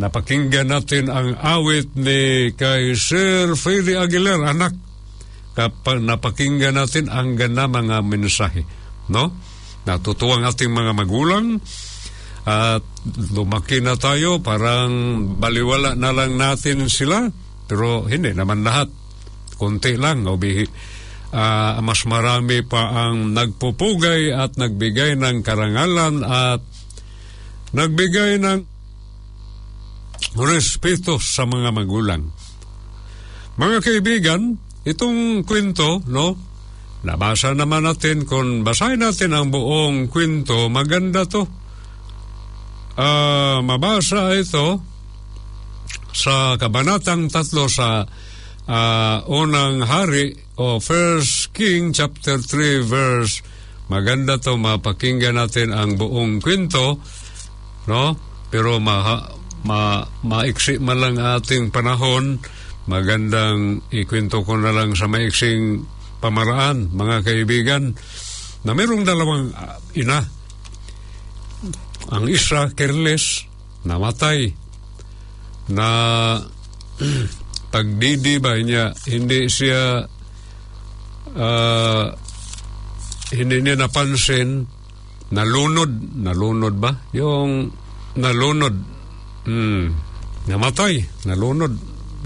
napakinggan 0.00 0.72
natin 0.72 1.12
ang 1.12 1.36
awit 1.36 1.92
ni 1.92 2.48
kay 2.56 2.96
Sir 2.96 3.52
Freddy 3.52 3.92
Aguilar, 3.92 4.40
anak. 4.48 4.72
Kapag 5.52 6.00
napakinggan 6.00 6.80
natin 6.80 7.12
ang 7.12 7.36
ganda 7.36 7.68
mga 7.68 8.00
mensahe, 8.00 8.64
no? 9.12 9.36
Natutuwa 9.84 10.40
ang 10.40 10.48
ating 10.48 10.72
mga 10.72 10.96
magulang 10.96 11.60
at 12.48 12.80
lumaki 13.36 13.84
na 13.84 14.00
tayo, 14.00 14.40
parang 14.40 15.28
baliwala 15.36 15.92
na 15.92 16.08
lang 16.08 16.40
natin 16.40 16.88
sila, 16.88 17.28
pero 17.68 18.08
hindi 18.08 18.32
naman 18.32 18.64
lahat. 18.64 18.88
Kunti 19.60 20.00
lang, 20.00 20.24
o 20.24 20.40
bihi, 20.40 20.64
Ah, 21.32 21.80
mas 21.80 22.04
marami 22.04 22.60
pa 22.60 23.08
ang 23.08 23.32
nagpupugay 23.32 24.36
at 24.36 24.60
nagbigay 24.60 25.16
ng 25.16 25.40
karangalan 25.40 26.20
at 26.20 26.60
nagbigay 27.72 28.36
ng 28.36 28.60
respeto 30.36 31.16
sa 31.16 31.48
mga 31.48 31.72
magulang. 31.72 32.28
Mga 33.56 33.78
kaibigan, 33.80 34.60
itong 34.84 35.48
kwento, 35.48 36.04
no? 36.04 36.36
Nabasa 37.02 37.56
naman 37.56 37.88
natin, 37.88 38.28
kung 38.28 38.60
basahin 38.60 39.00
natin 39.00 39.32
ang 39.32 39.48
buong 39.48 40.12
kwento, 40.12 40.68
maganda 40.68 41.24
to. 41.24 41.48
Ah, 42.92 43.64
mabasa 43.64 44.36
ito 44.36 44.84
sa 46.12 46.60
kabanatang 46.60 47.32
tatlo 47.32 47.72
sa 47.72 48.04
ah, 48.68 49.24
unang 49.32 49.80
hari 49.88 50.41
o 50.58 50.82
First 50.82 51.56
King 51.56 51.96
chapter 51.96 52.36
3 52.36 52.84
verse. 52.84 53.40
Maganda 53.88 54.40
to 54.40 54.56
mapakinggan 54.56 55.36
natin 55.36 55.72
ang 55.72 56.00
buong 56.00 56.40
kwento 56.40 57.00
no? 57.88 58.14
Pero 58.52 58.78
ma, 58.78 59.20
ma 59.64 60.04
maiksi 60.24 60.76
man 60.78 61.00
lang 61.00 61.16
ating 61.18 61.72
panahon 61.72 62.38
magandang 62.86 63.78
ikwento 63.94 64.42
ko 64.42 64.58
na 64.58 64.74
lang 64.74 64.98
sa 64.98 65.06
maiksing 65.06 65.86
pamaraan 66.18 66.90
mga 66.90 67.22
kaibigan 67.22 67.94
na 68.62 68.74
mayroong 68.74 69.02
dalawang 69.02 69.50
ah, 69.54 69.78
ina. 69.98 70.22
Ang 72.10 72.26
isa 72.30 72.70
careless 72.74 73.46
namatay 73.86 74.54
na 75.70 75.88
pagdidiba 77.74 78.58
niya. 78.62 78.94
Hindi 79.06 79.46
siya 79.50 80.06
ah, 81.36 82.12
hindi 83.32 83.56
niya 83.64 83.80
napansin 83.80 84.68
nalunod 85.32 85.92
nalunod 86.20 86.74
ba? 86.76 86.92
Yung 87.16 87.72
nalunod 88.18 88.76
hmm, 89.48 89.84
namatay 90.48 91.00
nalunod. 91.24 91.72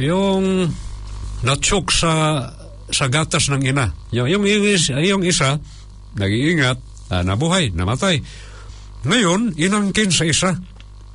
Yung 0.03 0.67
natsok 1.47 1.87
sa 1.95 2.13
sa 2.87 3.07
gatas 3.11 3.51
ng 3.51 3.67
ina. 3.67 3.91
Yung, 4.15 4.31
yung, 4.31 4.43
yung, 4.47 4.65
yung 5.03 5.23
isa 5.23 5.59
nag-iingat 6.19 6.79
ah, 7.15 7.23
nabuhay 7.23 7.71
namatay. 7.71 8.19
Ngayon 9.07 9.55
inangkin 9.55 10.11
sa 10.11 10.27
isa 10.27 10.59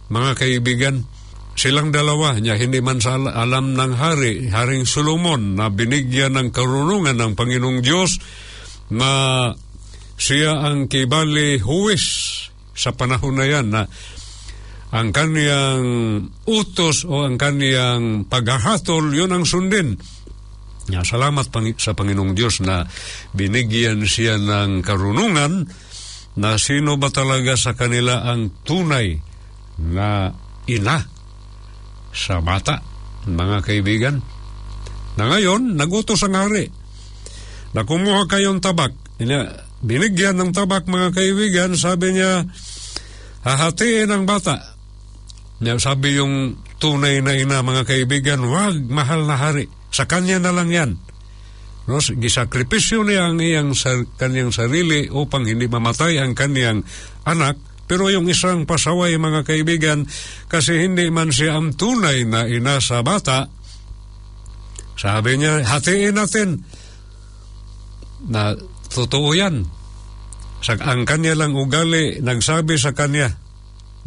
mga 0.08 0.32
kaibigan 0.40 1.08
silang 1.56 1.92
dalawa 1.92 2.40
niya 2.40 2.56
hindi 2.56 2.80
man 2.80 3.04
sa 3.04 3.20
al- 3.20 3.32
alam 3.32 3.76
ng 3.76 3.94
hari 4.00 4.48
Haring 4.48 4.88
Solomon 4.88 5.60
na 5.60 5.68
binigyan 5.68 6.40
ng 6.40 6.50
karunungan 6.50 7.18
ng 7.18 7.32
Panginoong 7.36 7.80
Diyos 7.84 8.18
na 8.92 9.12
siya 10.16 10.64
ang 10.64 10.88
kibali 10.88 11.60
huwis 11.60 12.06
sa 12.76 12.96
panahon 12.96 13.36
na 13.36 13.46
yan 13.46 13.68
na 13.74 13.84
ang 14.92 15.16
kaniyang 15.16 15.88
utos 16.48 17.08
o 17.08 17.24
ang 17.24 17.40
kaniyang 17.40 18.28
paghahatol 18.28 19.16
yun 19.16 19.32
ang 19.32 19.48
sundin. 19.48 19.96
Ya, 20.92 21.08
salamat 21.08 21.48
sa 21.80 21.96
Panginoong 21.96 22.36
Diyos 22.36 22.60
na 22.60 22.84
binigyan 23.32 24.04
siya 24.04 24.36
ng 24.36 24.84
karunungan 24.84 25.72
na 26.36 26.60
sino 26.60 27.00
ba 27.00 27.08
talaga 27.08 27.56
sa 27.56 27.72
kanila 27.76 28.28
ang 28.28 28.52
tunay 28.68 29.16
na 29.80 30.32
ina 30.68 31.21
sa 32.12 32.44
bata, 32.44 32.84
mga 33.28 33.64
kaibigan. 33.64 34.20
Na 35.20 35.28
ngayon, 35.28 35.76
nagutos 35.76 36.24
ang 36.24 36.36
hari 36.36 36.72
na 37.72 37.88
kumuha 37.88 38.28
kayong 38.28 38.60
tabak. 38.64 38.96
Binigyan 39.82 40.38
ng 40.38 40.52
tabak, 40.54 40.86
mga 40.86 41.10
kaibigan, 41.16 41.72
sabi 41.74 42.16
niya, 42.16 42.46
hahatiin 43.44 44.12
ang 44.12 44.24
bata. 44.28 44.78
Sabi 45.62 46.18
yung 46.18 46.58
tunay 46.82 47.22
na 47.22 47.38
ina, 47.38 47.62
mga 47.62 47.86
kaibigan, 47.86 48.42
wag, 48.46 48.82
mahal 48.90 49.26
na 49.26 49.38
hari. 49.38 49.70
Sa 49.94 50.10
kanya 50.10 50.42
na 50.42 50.52
lang 50.54 50.70
yan. 50.72 50.92
No, 51.90 51.98
gisakripisyo 51.98 53.02
niya 53.02 53.34
ang 53.34 53.42
iyang 53.42 53.74
sa, 53.74 53.98
kanyang 54.22 54.54
sarili 54.54 55.10
upang 55.10 55.50
hindi 55.50 55.66
mamatay 55.66 56.22
ang 56.22 56.38
kanyang 56.38 56.86
anak. 57.26 57.58
Pero 57.92 58.08
yung 58.08 58.32
isang 58.32 58.64
pasaway, 58.64 59.20
mga 59.20 59.44
kaibigan, 59.44 60.08
kasi 60.48 60.80
hindi 60.80 61.12
man 61.12 61.28
siya 61.28 61.60
ang 61.60 61.76
tunay 61.76 62.24
na 62.24 62.48
ina 62.48 62.80
sa 62.80 63.04
bata, 63.04 63.52
sabi 64.96 65.36
niya, 65.36 65.60
hatiin 65.60 66.16
natin 66.16 66.64
na 68.32 68.56
totoo 68.88 69.36
yan. 69.36 69.68
Sa, 70.64 70.80
ang 70.80 71.04
kanya 71.04 71.36
lang 71.36 71.52
ugali, 71.52 72.24
nagsabi 72.24 72.80
sa 72.80 72.96
kanya, 72.96 73.36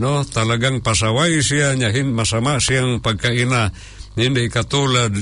no, 0.01 0.25
talagang 0.25 0.81
pasaway 0.81 1.45
siya 1.45 1.77
niya, 1.77 1.93
masama 2.09 2.57
siyang 2.57 3.05
pagkaina, 3.05 3.69
hindi 4.17 4.49
katulad 4.49 5.13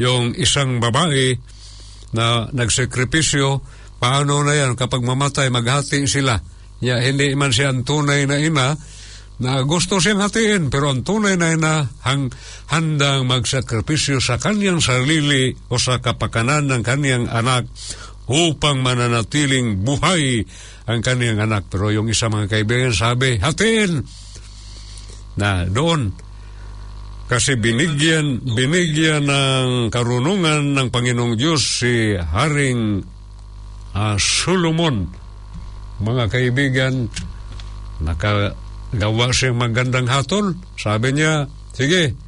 yung 0.00 0.32
isang 0.40 0.80
babae 0.80 1.36
na 2.16 2.48
nagsekripisyo, 2.56 3.60
paano 4.00 4.40
na 4.48 4.56
yan 4.56 4.80
kapag 4.80 5.04
mamatay, 5.04 5.52
maghati 5.52 6.08
sila. 6.08 6.40
Ya, 6.82 6.98
hindi 6.98 7.38
man 7.38 7.54
siya 7.54 7.70
ang 7.70 7.86
tunay 7.86 8.26
na 8.26 8.42
ina 8.42 8.74
na 9.42 9.62
gusto 9.62 10.02
siyang 10.02 10.22
hatiin, 10.22 10.66
pero 10.66 10.90
ang 10.90 11.06
tunay 11.06 11.38
na 11.38 11.54
ina 11.54 11.74
hang, 12.02 12.30
handang 12.70 13.26
magsakripisyo 13.26 14.18
sa 14.18 14.38
kanyang 14.38 14.82
sarili 14.82 15.54
o 15.70 15.78
sa 15.78 16.02
kapakanan 16.02 16.66
ng 16.66 16.82
kanyang 16.82 17.26
anak 17.30 17.70
upang 18.26 18.82
mananatiling 18.82 19.82
buhay 19.82 20.42
ang 20.90 21.00
kanyang 21.02 21.42
anak. 21.42 21.70
Pero 21.70 21.90
yung 21.94 22.10
isa 22.10 22.30
mga 22.30 22.50
kaibigan 22.50 22.94
sabi, 22.94 23.38
hatiin! 23.38 24.02
Na 25.38 25.64
doon, 25.64 26.12
kasi 27.30 27.56
binigyan, 27.56 28.44
binigyan 28.44 29.24
ng 29.24 29.88
karunungan 29.88 30.76
ng 30.76 30.88
Panginoong 30.92 31.34
Diyos 31.38 31.80
si 31.82 32.12
Haring 32.18 33.00
ah, 33.96 34.20
Solomon. 34.20 35.21
Mga 36.02 36.24
kaibigan, 36.34 37.06
nakagawa 38.02 39.30
siyang 39.30 39.62
magandang 39.62 40.10
hatol. 40.10 40.58
Sabi 40.74 41.14
niya, 41.14 41.46
sige, 41.70 42.18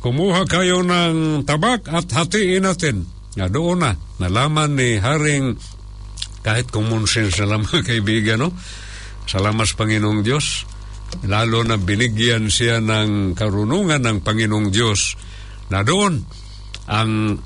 kumuha 0.00 0.48
kayo 0.48 0.80
ng 0.80 1.44
tabak 1.44 1.84
at 1.92 2.08
hatiin 2.08 2.64
natin. 2.64 3.04
Nga 3.36 3.52
doon 3.52 3.84
na, 3.84 3.92
nalaman 4.16 4.74
ni 4.74 4.96
Haring, 4.96 5.60
kahit 6.40 6.72
na 6.72 7.46
lang 7.46 7.62
mga 7.68 7.84
kaibigan, 7.84 8.48
no? 8.48 8.56
Salamat 9.28 9.68
sa 9.68 9.76
Panginoong 9.76 10.24
Diyos. 10.24 10.64
Lalo 11.28 11.60
na 11.62 11.76
binigyan 11.76 12.48
siya 12.48 12.80
ng 12.80 13.36
karunungan 13.36 14.00
ng 14.00 14.18
Panginoong 14.24 14.72
Diyos 14.72 15.14
na 15.70 15.84
doon 15.84 16.22
ang 16.90 17.38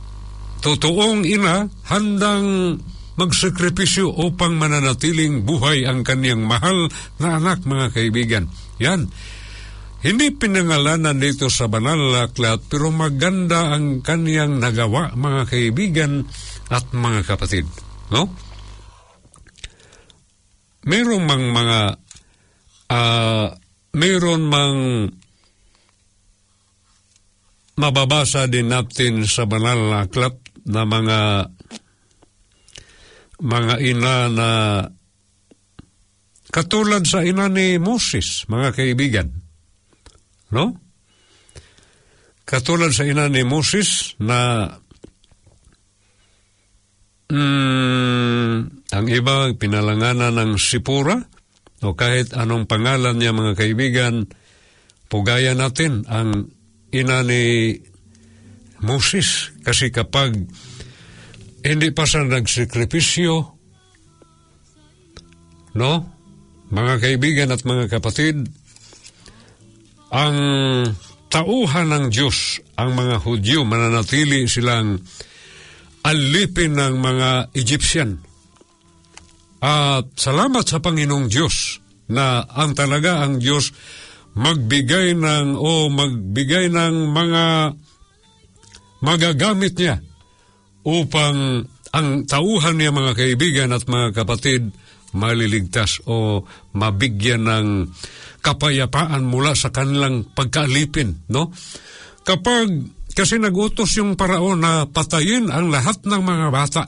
totoong 0.65 1.29
ina 1.29 1.69
handang 1.89 2.77
magsakripisyo 3.15 4.11
upang 4.11 4.59
mananatiling 4.59 5.47
buhay 5.47 5.87
ang 5.87 6.03
kanyang 6.03 6.43
mahal 6.43 6.91
na 7.23 7.39
anak, 7.39 7.63
mga 7.63 7.87
kaibigan. 7.95 8.45
Yan. 8.83 9.11
Hindi 10.05 10.37
pinangalanan 10.37 11.17
dito 11.17 11.49
sa 11.49 11.65
banal 11.65 11.97
na 11.97 12.29
aklat, 12.29 12.69
pero 12.69 12.93
maganda 12.93 13.73
ang 13.73 14.05
kanyang 14.05 14.61
nagawa, 14.61 15.17
mga 15.17 15.43
kaibigan 15.49 16.29
at 16.69 16.85
mga 16.93 17.25
kapatid. 17.25 17.65
No? 18.13 18.29
Merong 20.85 21.25
mang 21.25 21.45
mga 21.49 21.79
ah 22.93 23.49
mayroon 23.97 24.45
mang 24.45 25.09
mababasa 27.81 28.45
din 28.45 28.69
natin 28.69 29.25
sa 29.25 29.49
banal 29.49 29.89
na 29.89 30.05
aklat 30.05 30.37
na 30.69 30.85
mga 30.85 31.19
mga 33.45 33.75
ina 33.85 34.17
na 34.33 34.51
katulad 36.49 37.05
sa 37.05 37.21
ina 37.21 37.53
ni 37.53 37.77
Moses, 37.77 38.49
mga 38.49 38.73
kaibigan. 38.73 39.29
No? 40.49 40.81
Katulad 42.49 42.97
sa 42.97 43.05
ina 43.05 43.29
ni 43.29 43.45
Moses 43.45 44.17
na 44.17 44.69
mm, 47.29 48.57
ang 48.95 49.07
iba 49.13 49.53
pinalanganan 49.53 50.41
ng 50.41 50.53
Sipura 50.57 51.21
o 51.85 51.93
kahit 51.93 52.33
anong 52.33 52.65
pangalan 52.65 53.21
niya 53.21 53.37
mga 53.37 53.61
kaibigan, 53.61 54.25
pugaya 55.13 55.53
natin 55.53 56.09
ang 56.09 56.49
ina 56.95 57.21
ni 57.21 57.77
Moses 58.81 59.53
kasi 59.67 59.93
kapag 59.93 60.33
hindi 61.65 61.89
pa 61.97 62.05
siya 62.05 62.29
nagsekripisyo, 62.29 63.35
no? 65.81 65.93
Mga 66.69 66.95
kaibigan 67.01 67.49
at 67.57 67.65
mga 67.65 67.89
kapatid, 67.89 68.45
ang 70.13 70.37
tauhan 71.33 71.89
ng 71.89 72.05
Diyos, 72.13 72.61
ang 72.77 72.93
mga 72.93 73.17
Hudyo, 73.25 73.65
mananatili 73.65 74.45
silang 74.45 75.01
alipin 76.05 76.77
ng 76.77 76.95
mga 77.01 77.31
Egyptian. 77.57 78.21
At 79.65 80.13
salamat 80.21 80.69
sa 80.69 80.85
Panginoong 80.85 81.33
Diyos 81.33 81.81
na 82.13 82.45
ang 82.45 82.77
talaga 82.77 83.25
ang 83.25 83.41
Diyos 83.41 83.73
magbigay 84.37 85.17
ng 85.17 85.57
o 85.57 85.89
magbigay 85.89 86.69
ng 86.69 86.95
mga 87.09 87.45
magagamit 89.01 89.73
niya 89.81 89.97
upang 90.85 91.65
ang 91.95 92.09
tauhan 92.29 92.77
niya 92.77 92.93
mga 92.93 93.13
kaibigan 93.17 93.71
at 93.73 93.89
mga 93.89 94.25
kapatid 94.25 94.71
maliligtas 95.15 96.03
o 96.11 96.43
mabigyan 96.75 97.47
ng 97.47 97.67
kapayapaan 98.45 99.25
mula 99.25 99.57
sa 99.57 99.73
kanilang 99.73 100.27
pagkaalipin, 100.37 101.31
no? 101.33 101.55
Kapag 102.27 102.69
kasi 103.15 103.39
nagutos 103.39 103.95
yung 103.95 104.19
paraon 104.19 104.59
na 104.59 104.91
patayin 104.91 105.47
ang 105.49 105.71
lahat 105.71 106.03
ng 106.03 106.19
mga 106.19 106.47
bata. 106.51 106.85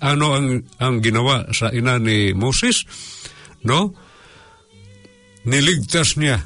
Ano 0.00 0.32
ang 0.32 0.64
ang 0.80 1.04
ginawa 1.04 1.52
sa 1.52 1.68
ina 1.68 2.00
ni 2.00 2.32
Moses? 2.32 2.88
No? 3.68 3.92
Niligtas 5.44 6.16
niya. 6.16 6.40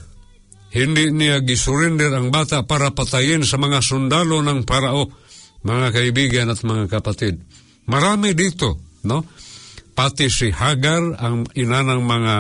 Hindi 0.75 1.14
niya 1.14 1.41
gisurrender 1.47 2.11
ang 2.12 2.35
bata 2.35 2.66
para 2.66 2.91
patayin 2.91 3.47
sa 3.47 3.57
mga 3.57 3.81
sundalo 3.81 4.43
ng 4.43 4.66
parao, 4.66 5.09
mga 5.64 5.88
kaibigan 5.90 6.46
at 6.52 6.61
mga 6.62 6.86
kapatid. 6.90 7.42
Marami 7.88 8.36
dito, 8.36 8.78
no? 9.09 9.24
Pati 9.96 10.30
si 10.30 10.54
Hagar, 10.54 11.18
ang 11.18 11.48
ina 11.59 11.82
ng 11.82 12.02
mga 12.04 12.34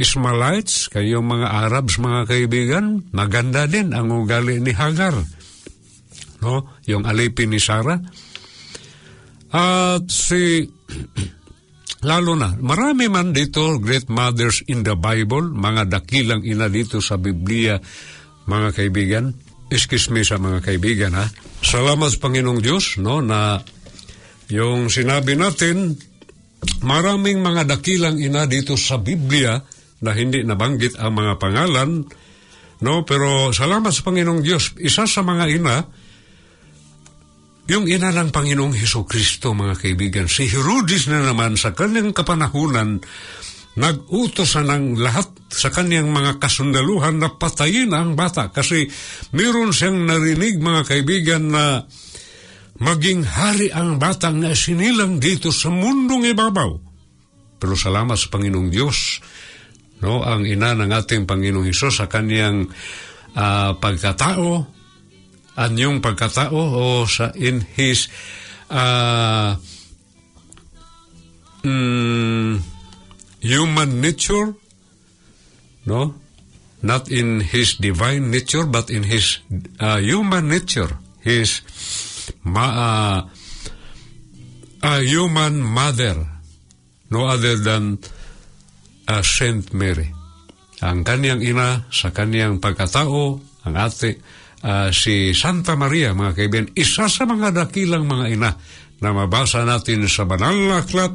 Ismailites, 0.00 0.88
kayong 0.88 1.28
mga 1.28 1.68
Arabs, 1.68 2.00
mga 2.00 2.24
kaibigan, 2.24 3.04
maganda 3.12 3.68
din 3.68 3.92
ang 3.92 4.08
ugali 4.08 4.56
ni 4.56 4.72
Hagar. 4.72 5.12
No? 6.40 6.80
Yung 6.88 7.04
alipin 7.04 7.52
ni 7.52 7.60
Sarah. 7.60 8.00
At 9.52 10.08
si, 10.08 10.64
lalo 12.08 12.32
na, 12.32 12.56
marami 12.56 13.12
man 13.12 13.36
dito 13.36 13.76
great 13.76 14.08
mothers 14.08 14.64
in 14.72 14.80
the 14.80 14.96
Bible, 14.96 15.52
mga 15.52 16.00
dakilang 16.00 16.48
ina 16.48 16.72
dito 16.72 17.04
sa 17.04 17.20
Biblia, 17.20 17.76
mga 18.48 18.68
kaibigan. 18.72 19.36
Excuse 19.70 20.10
me 20.10 20.26
sa 20.26 20.34
mga 20.42 20.66
kaibigan, 20.66 21.14
ha? 21.14 21.30
Salamat 21.62 22.10
sa 22.10 22.18
Panginoong 22.18 22.58
Diyos, 22.58 22.98
no, 22.98 23.22
na 23.22 23.62
yung 24.50 24.90
sinabi 24.90 25.38
natin, 25.38 25.94
maraming 26.82 27.38
mga 27.38 27.70
dakilang 27.78 28.18
ina 28.18 28.50
dito 28.50 28.74
sa 28.74 28.98
Biblia 28.98 29.62
na 30.02 30.10
hindi 30.10 30.42
nabanggit 30.42 30.98
ang 30.98 31.14
mga 31.14 31.38
pangalan, 31.38 32.02
no? 32.82 33.06
Pero 33.06 33.54
salamat 33.54 33.94
sa 33.94 34.02
Panginoong 34.02 34.42
Diyos, 34.42 34.74
isa 34.82 35.06
sa 35.06 35.22
mga 35.22 35.44
ina, 35.54 35.76
yung 37.70 37.86
ina 37.86 38.10
ng 38.10 38.34
Panginoong 38.34 38.74
Heso 38.74 39.06
Kristo, 39.06 39.54
mga 39.54 39.78
kaibigan, 39.78 40.26
si 40.26 40.50
Herodes 40.50 41.06
na 41.06 41.22
naman 41.22 41.54
sa 41.54 41.70
kanyang 41.70 42.10
kapanahunan, 42.10 42.98
nag-utos 43.80 44.60
na 44.60 44.76
ng 44.76 45.00
lahat 45.00 45.32
sa 45.48 45.72
kanyang 45.72 46.12
mga 46.12 46.36
kasundaluhan 46.36 47.16
na 47.16 47.32
patayin 47.32 47.96
ang 47.96 48.12
bata 48.12 48.52
kasi 48.52 48.84
meron 49.32 49.72
siyang 49.72 50.04
narinig, 50.04 50.60
mga 50.60 50.82
kaibigan, 50.84 51.48
na 51.48 51.88
maging 52.76 53.24
hari 53.24 53.72
ang 53.72 53.96
batang 53.96 54.44
na 54.44 54.52
sinilang 54.52 55.16
dito 55.16 55.48
sa 55.48 55.72
mundong 55.72 56.28
ibabaw. 56.28 56.70
Pero 57.60 57.72
salamat 57.76 58.16
sa 58.16 58.28
Panginoong 58.28 58.68
Diyos, 58.68 59.20
no, 60.04 60.24
ang 60.24 60.44
ina 60.44 60.76
ng 60.76 60.92
ating 60.92 61.24
Panginoong 61.24 61.68
Hesus 61.68 62.04
sa 62.04 62.06
kanyang 62.08 62.68
ah, 63.36 63.76
pagkatao, 63.76 64.64
anyong 65.56 66.00
pagkatao 66.00 66.56
o 66.56 67.04
sa 67.04 67.32
in 67.36 67.60
his 67.76 68.08
uh, 68.72 69.52
mm, 71.64 72.69
human 73.40 74.00
nature, 74.00 74.54
no? 75.84 76.14
Not 76.80 77.12
in 77.12 77.44
his 77.44 77.76
divine 77.76 78.30
nature, 78.32 78.64
but 78.64 78.88
in 78.88 79.04
his 79.04 79.44
uh, 79.80 80.00
human 80.00 80.48
nature, 80.48 80.96
his 81.20 81.60
ma, 82.44 82.64
uh, 82.64 83.18
a 84.80 84.94
human 85.04 85.60
mother, 85.60 86.24
no 87.12 87.28
other 87.28 87.60
than 87.60 88.00
uh, 89.08 89.20
Saint 89.20 89.76
Mary. 89.76 90.08
Ang 90.80 91.04
kanyang 91.04 91.44
ina 91.44 91.84
sa 91.92 92.08
kanyang 92.08 92.56
pagkatao, 92.56 93.36
ang 93.68 93.74
ate, 93.76 94.16
ah, 94.64 94.88
si 94.88 95.36
Santa 95.36 95.76
Maria, 95.76 96.16
mga 96.16 96.32
kaibigan, 96.32 96.72
isa 96.72 97.04
sa 97.04 97.28
mga 97.28 97.52
dakilang 97.52 98.08
mga 98.08 98.26
ina 98.32 98.50
na 99.04 99.10
mabasa 99.12 99.64
natin 99.68 100.08
sa 100.08 100.24
banal 100.24 100.56
na 100.56 100.80
aklat 100.80 101.12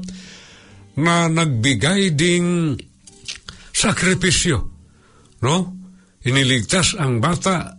na 1.00 1.28
nagbigay 1.28 2.16
ding 2.16 2.76
sakripisyo. 3.76 4.58
No? 5.44 5.56
Iniligtas 6.26 6.98
ang 6.98 7.22
bata, 7.22 7.78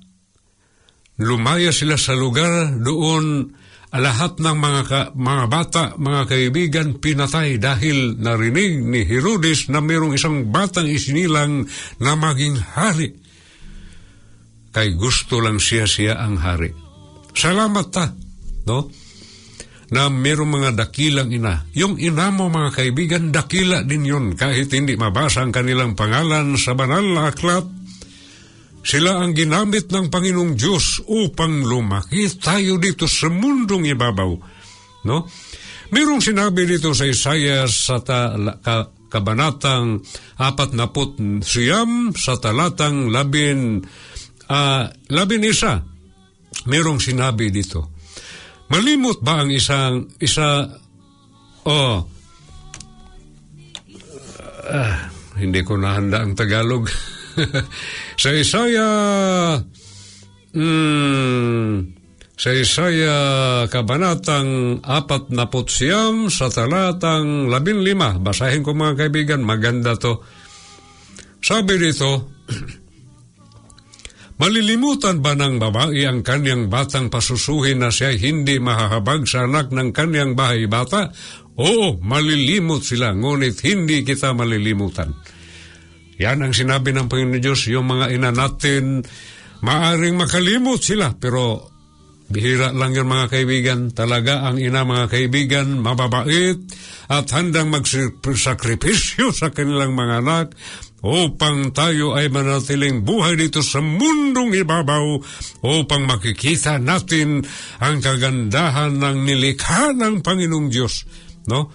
lumaya 1.18 1.74
sila 1.74 1.98
sa 1.98 2.14
lugar 2.14 2.76
doon 2.78 3.50
lahat 3.96 4.36
ng 4.42 4.56
mga, 4.60 4.82
ka- 4.86 5.10
mga 5.16 5.44
bata, 5.48 5.84
mga 5.96 6.22
kaibigan, 6.28 6.88
pinatay 7.00 7.56
dahil 7.56 8.20
narinig 8.20 8.84
ni 8.84 9.02
Herodes 9.08 9.72
na 9.72 9.80
mayroong 9.80 10.14
isang 10.14 10.52
batang 10.52 10.84
isinilang 10.86 11.64
na 12.02 12.12
maging 12.14 12.60
hari 12.60 13.16
kay 14.76 14.92
gusto 14.92 15.40
lang 15.40 15.56
siya 15.56 15.88
siya 15.88 16.20
ang 16.20 16.36
hari. 16.36 16.68
Salamat 17.32 17.86
ta, 17.88 18.12
no? 18.68 18.92
Na 19.86 20.10
mayroong 20.10 20.50
mga 20.50 20.70
dakilang 20.74 21.30
ina. 21.30 21.62
Yung 21.78 21.94
ina 22.02 22.34
mo 22.34 22.50
mga 22.50 22.70
kaibigan, 22.74 23.30
dakila 23.30 23.86
din 23.86 24.02
yun 24.02 24.24
kahit 24.34 24.66
hindi 24.74 24.98
mabasa 24.98 25.46
ang 25.46 25.54
kanilang 25.54 25.94
pangalan 25.94 26.58
sa 26.58 26.74
banal 26.74 27.06
na 27.06 27.30
aklat. 27.30 27.66
Sila 28.86 29.18
ang 29.18 29.34
ginamit 29.34 29.90
ng 29.90 30.10
Panginoong 30.10 30.54
Diyos 30.54 31.02
upang 31.10 31.66
lumaki 31.66 32.26
tayo 32.38 32.78
dito 32.78 33.10
sa 33.10 33.26
mundong 33.26 33.90
ibabaw. 33.94 34.30
No? 35.06 35.26
Mayroong 35.90 36.22
sinabi 36.22 36.66
dito 36.66 36.90
sa 36.94 37.06
Isaiah 37.06 37.66
sa 37.70 38.02
ta, 38.02 38.34
ka, 38.62 38.90
kabanatang 39.10 40.02
apat 40.38 40.74
na 40.74 40.90
put 40.90 41.18
siyam 41.46 42.10
sa 42.14 42.38
talatang 42.38 43.10
labin 43.10 43.82
ah, 44.50 44.86
labin 45.10 45.46
isa. 45.46 45.82
Mayroong 46.66 46.98
sinabi 46.98 47.54
dito. 47.54 47.95
Malimot 48.66 49.22
ba 49.22 49.46
ang 49.46 49.50
isang 49.54 50.10
isa 50.18 50.66
oh 51.66 52.16
ah, 54.66 54.98
hindi 55.36 55.60
ko 55.62 55.78
nahanda 55.78 56.24
ang 56.24 56.32
Tagalog. 56.34 56.88
sa 58.22 58.30
Isaya 58.32 58.88
mm, 60.56 61.72
sa 62.36 62.50
Isaya 62.52 63.16
kabanatang 63.68 64.80
apat 64.80 65.32
na 65.32 65.48
putsiyam 65.48 66.32
sa 66.32 66.48
talatang 66.48 67.48
labin 67.52 67.84
lima. 67.84 68.16
Basahin 68.16 68.64
ko 68.64 68.72
mga 68.72 69.06
kaibigan, 69.06 69.44
maganda 69.44 69.96
to. 69.96 70.20
Sabi 71.40 71.76
dito, 71.80 72.36
Malilimutan 74.36 75.24
ba 75.24 75.32
ng 75.32 75.56
babae 75.56 76.04
ang 76.04 76.20
kanyang 76.20 76.68
batang 76.68 77.08
pasusuhin 77.08 77.80
na 77.80 77.88
siya 77.88 78.12
hindi 78.12 78.60
mahahabag 78.60 79.24
sa 79.24 79.48
anak 79.48 79.72
ng 79.72 79.96
kanyang 79.96 80.36
bahay 80.36 80.68
bata? 80.68 81.08
Oo, 81.56 81.96
malilimot 82.04 82.84
sila, 82.84 83.16
ngunit 83.16 83.64
hindi 83.64 84.04
kita 84.04 84.36
malilimutan. 84.36 85.16
Yan 86.20 86.44
ang 86.44 86.52
sinabi 86.52 86.92
ng 86.92 87.08
Panginoon 87.08 87.40
Diyos, 87.40 87.64
yung 87.72 87.88
mga 87.88 88.12
ina 88.12 88.28
natin, 88.28 89.00
maaring 89.64 90.20
makalimot 90.20 90.84
sila, 90.84 91.16
pero 91.16 91.72
bihira 92.28 92.76
lang 92.76 92.92
yun 92.92 93.08
mga 93.08 93.32
kaibigan. 93.32 93.80
Talaga 93.96 94.44
ang 94.44 94.60
ina 94.60 94.84
mga 94.84 95.08
kaibigan, 95.08 95.80
mababait 95.80 96.60
at 97.08 97.24
handang 97.32 97.72
magsakripisyo 97.72 99.32
sa 99.32 99.48
kanilang 99.48 99.96
mga 99.96 100.14
anak 100.20 100.46
upang 101.06 101.70
tayo 101.70 102.18
ay 102.18 102.26
manatiling 102.26 103.06
buhay 103.06 103.38
dito 103.38 103.62
sa 103.62 103.78
mundong 103.78 104.58
ibabaw 104.58 105.22
upang 105.62 106.02
makikita 106.02 106.82
natin 106.82 107.46
ang 107.78 108.02
kagandahan 108.02 108.98
ng 108.98 109.16
nilikha 109.22 109.94
ng 109.94 110.26
Panginoong 110.26 110.66
Diyos. 110.66 111.06
No? 111.46 111.70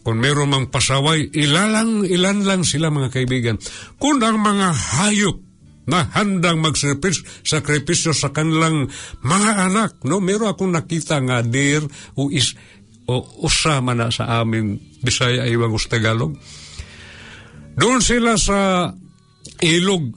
Kung 0.00 0.22
meron 0.22 0.48
mang 0.48 0.66
pasaway, 0.72 1.28
ilalang, 1.34 2.06
ilan 2.06 2.46
lang 2.46 2.62
sila 2.64 2.88
mga 2.88 3.12
kaibigan. 3.12 3.60
Kung 4.00 4.22
ang 4.22 4.38
mga 4.40 4.72
hayop 4.72 5.36
na 5.86 6.06
handang 6.14 6.62
magsakripisyo 6.62 8.14
sa 8.14 8.30
kanilang 8.34 8.90
mga 9.22 9.50
anak, 9.70 9.90
no? 10.02 10.18
Meron 10.18 10.50
akong 10.50 10.74
nakita 10.74 11.22
nga 11.22 11.46
deer 11.46 11.82
o 12.18 12.30
is 12.30 12.58
o 13.06 13.22
usama 13.46 13.94
na 13.94 14.10
sa 14.10 14.42
amin 14.42 14.82
Bisaya 14.98 15.46
ay 15.46 15.54
Iwangus 15.54 15.86
Tagalog. 15.86 16.34
Doon 17.76 18.00
sila 18.00 18.40
sa 18.40 18.90
ilog. 19.60 20.16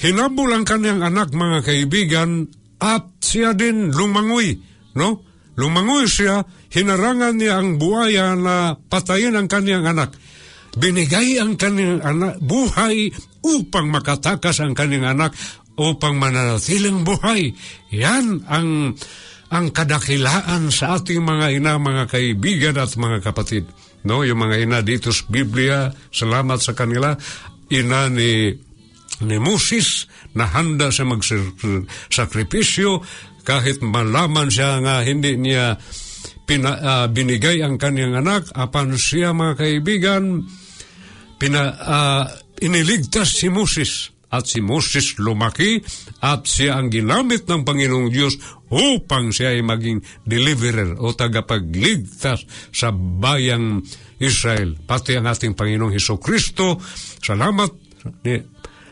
Hinabol 0.00 0.50
ang 0.50 0.66
kanyang 0.66 1.06
anak, 1.06 1.30
mga 1.30 1.58
kaibigan, 1.62 2.50
at 2.80 3.20
siya 3.20 3.52
din 3.52 3.92
lumangoy, 3.92 4.56
no? 4.96 5.22
Lumangoy 5.60 6.08
siya, 6.08 6.40
hinarangan 6.72 7.36
niya 7.36 7.60
ang 7.60 7.76
buhaya 7.76 8.32
na 8.32 8.72
patayin 8.74 9.36
ang 9.36 9.44
kanyang 9.44 9.84
anak. 9.84 10.16
Binigay 10.80 11.36
ang 11.36 11.60
kanyang 11.60 12.00
anak, 12.00 12.40
buhay 12.40 13.12
upang 13.44 13.92
makatakas 13.92 14.64
ang 14.64 14.72
kanyang 14.72 15.12
anak 15.12 15.36
upang 15.76 16.16
mananatiling 16.16 17.04
buhay. 17.04 17.52
Yan 17.92 18.44
ang 18.48 18.96
ang 19.50 19.66
kadakilaan 19.74 20.70
sa 20.70 20.96
ating 20.96 21.26
mga 21.26 21.58
ina, 21.58 21.74
mga 21.76 22.06
kaibigan 22.06 22.78
at 22.78 22.94
mga 22.94 23.18
kapatid. 23.18 23.66
No, 24.04 24.24
yung 24.24 24.40
mga 24.40 24.64
ina 24.64 24.80
dito 24.80 25.12
sa 25.12 25.24
Biblia, 25.28 25.92
salamat 26.08 26.56
sa 26.60 26.72
kanila. 26.72 27.12
Ina 27.68 28.08
ni 28.08 28.48
ni 29.20 29.36
Moses 29.36 30.08
na 30.32 30.48
handa 30.48 30.88
sa 30.88 31.04
magsakripisyo 31.04 33.04
kahit 33.44 33.84
malaman 33.84 34.48
siya 34.48 34.80
nga 34.80 35.04
hindi 35.04 35.36
niya 35.36 35.76
pina, 36.48 36.80
ah, 36.80 37.04
binigay 37.04 37.60
ang 37.60 37.76
kanyang 37.76 38.24
anak 38.24 38.48
apan 38.56 38.96
siya 38.96 39.36
mga 39.36 39.60
kaibigan 39.60 40.48
pina, 41.36 41.76
ah, 41.84 42.24
iniligtas 42.64 43.36
si 43.36 43.52
Moses 43.52 44.08
at 44.30 44.46
si 44.46 44.62
Moses 44.62 45.18
lumaki 45.18 45.82
at 46.22 46.46
siya 46.46 46.78
ang 46.78 46.88
ginamit 46.88 47.44
ng 47.50 47.66
Panginoong 47.66 48.08
Diyos 48.08 48.38
upang 48.70 49.34
siya 49.34 49.58
ay 49.58 49.66
maging 49.66 49.98
deliverer 50.22 50.94
o 51.02 51.10
tagapagligtas 51.10 52.46
sa 52.70 52.88
bayang 52.94 53.82
Israel. 54.22 54.78
Pati 54.78 55.18
ang 55.18 55.26
ating 55.26 55.58
Panginoong 55.58 55.90
Heso 55.90 56.22
Kristo, 56.22 56.78
salamat 57.18 57.70
ni 58.22 58.38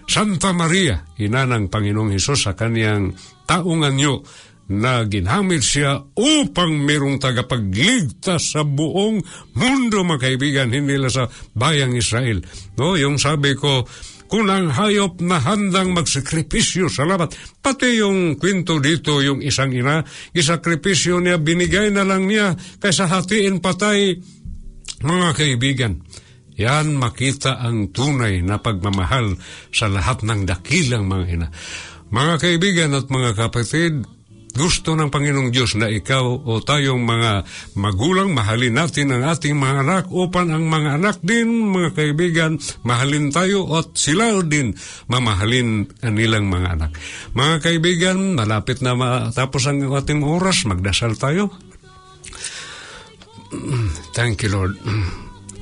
Santa 0.09 0.51
Maria, 0.57 1.05
ina 1.21 1.45
ng 1.45 1.69
Panginoong 1.69 2.17
Hesus 2.17 2.49
sa 2.49 2.53
kaniyang 2.57 3.13
taong 3.45 3.85
anyo 3.85 4.25
na 4.69 5.01
ginamit 5.09 5.65
siya 5.65 5.97
upang 6.13 6.77
merong 6.85 7.17
tagapagligtas 7.17 8.53
sa 8.53 8.65
buong 8.65 9.21
mundo, 9.57 9.97
mga 10.05 10.21
kaibigan, 10.29 10.69
hindi 10.69 11.01
lang 11.01 11.13
sa 11.13 11.25
bayang 11.57 11.97
Israel. 11.97 12.45
No, 12.77 12.97
yung 12.97 13.17
sabi 13.17 13.57
ko, 13.57 13.89
kung 14.29 14.53
ang 14.53 14.69
hayop 14.69 15.25
na 15.25 15.41
handang 15.41 15.97
magsakripisyo, 15.97 16.93
salamat. 16.93 17.33
Pati 17.65 17.97
yung 17.97 18.37
kwento 18.37 18.77
dito, 18.77 19.25
yung 19.25 19.41
isang 19.41 19.73
ina, 19.73 20.05
isakripisyo 20.37 21.19
niya, 21.25 21.41
binigay 21.41 21.89
na 21.89 22.05
lang 22.05 22.29
niya 22.29 22.53
kaysa 22.77 23.09
hatiin 23.09 23.65
patay, 23.65 24.21
mga 25.01 25.29
kaibigan. 25.33 26.05
Yan 26.59 26.99
makita 26.99 27.57
ang 27.57 27.95
tunay 27.95 28.45
na 28.45 28.61
pagmamahal 28.61 29.39
sa 29.73 29.89
lahat 29.89 30.27
ng 30.27 30.45
dakilang 30.45 31.07
mga 31.09 31.25
ina. 31.33 31.49
Mga 32.13 32.35
kaibigan 32.37 32.91
at 32.99 33.07
mga 33.09 33.33
kapatid, 33.33 34.18
gusto 34.59 34.99
ng 34.99 35.07
Panginoong 35.07 35.55
Diyos 35.55 35.79
na 35.79 35.87
ikaw 35.87 36.27
o 36.27 36.59
tayong 36.59 36.99
mga 36.99 37.47
magulang, 37.79 38.35
mahalin 38.35 38.75
natin 38.75 39.15
ang 39.15 39.23
ating 39.31 39.55
mga 39.55 39.87
anak 39.87 40.05
upang 40.11 40.51
ang 40.51 40.67
mga 40.67 40.99
anak 40.99 41.17
din, 41.23 41.71
mga 41.71 41.95
kaibigan, 41.95 42.59
mahalin 42.83 43.31
tayo 43.31 43.71
at 43.79 43.95
sila 43.95 44.35
din 44.43 44.75
mamahalin 45.07 45.87
ang 46.03 46.15
nilang 46.19 46.51
mga 46.51 46.69
anak. 46.75 46.91
Mga 47.39 47.55
kaibigan, 47.63 48.19
malapit 48.35 48.83
na 48.83 48.99
matapos 48.99 49.71
ang 49.71 49.87
ating 49.87 50.27
oras, 50.27 50.67
magdasal 50.67 51.15
tayo. 51.15 51.55
Thank 54.13 54.43
you, 54.43 54.51
Lord. 54.51 54.75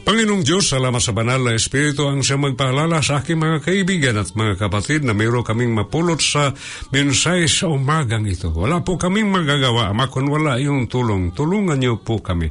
Panginoong 0.07 0.46
Diyos, 0.46 0.70
salamat 0.70 1.02
sa 1.02 1.11
banal 1.11 1.42
na 1.42 1.59
Espiritu 1.59 2.07
ang 2.07 2.22
siyang 2.22 2.46
magpaalala 2.46 3.02
sa 3.02 3.18
aking 3.18 3.42
mga 3.42 3.59
kaibigan 3.59 4.14
at 4.14 4.30
mga 4.38 4.54
kapatid 4.54 5.02
na 5.02 5.11
mayroon 5.11 5.42
kaming 5.42 5.74
mapulot 5.74 6.22
sa 6.22 6.54
mensahe 6.94 7.50
sa 7.50 7.66
umagang 7.66 8.22
ito. 8.22 8.54
Wala 8.54 8.86
po 8.86 8.94
kaming 8.94 9.26
magagawa, 9.34 9.90
ama, 9.90 10.07
kung 10.07 10.30
wala 10.30 10.62
iyong 10.62 10.86
tulong. 10.86 11.34
Tulungan 11.34 11.82
niyo 11.82 11.98
po 11.98 12.22
kami. 12.22 12.46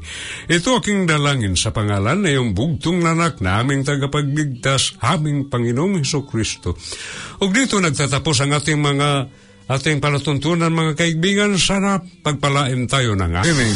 Ito 0.52 0.84
aking 0.84 1.08
dalangin 1.08 1.56
sa 1.56 1.72
pangalan 1.72 2.28
na 2.28 2.36
iyong 2.36 2.52
bugtong 2.52 3.00
nanak 3.00 3.40
na 3.40 3.64
aming 3.64 3.88
tagapagligtas, 3.88 5.00
aming 5.00 5.48
Panginoong 5.48 6.04
Heso 6.04 6.28
Kristo. 6.28 6.76
Ug 7.40 7.56
dito 7.56 7.80
nagtatapos 7.80 8.36
ang 8.44 8.52
ating 8.52 8.84
mga 8.84 9.32
ating 9.72 10.04
palatuntunan 10.04 10.76
mga 10.76 11.00
kaibigan. 11.00 11.56
Sana 11.56 12.04
pagpalain 12.04 12.84
tayo 12.84 13.16
ng 13.16 13.32
aming. 13.32 13.76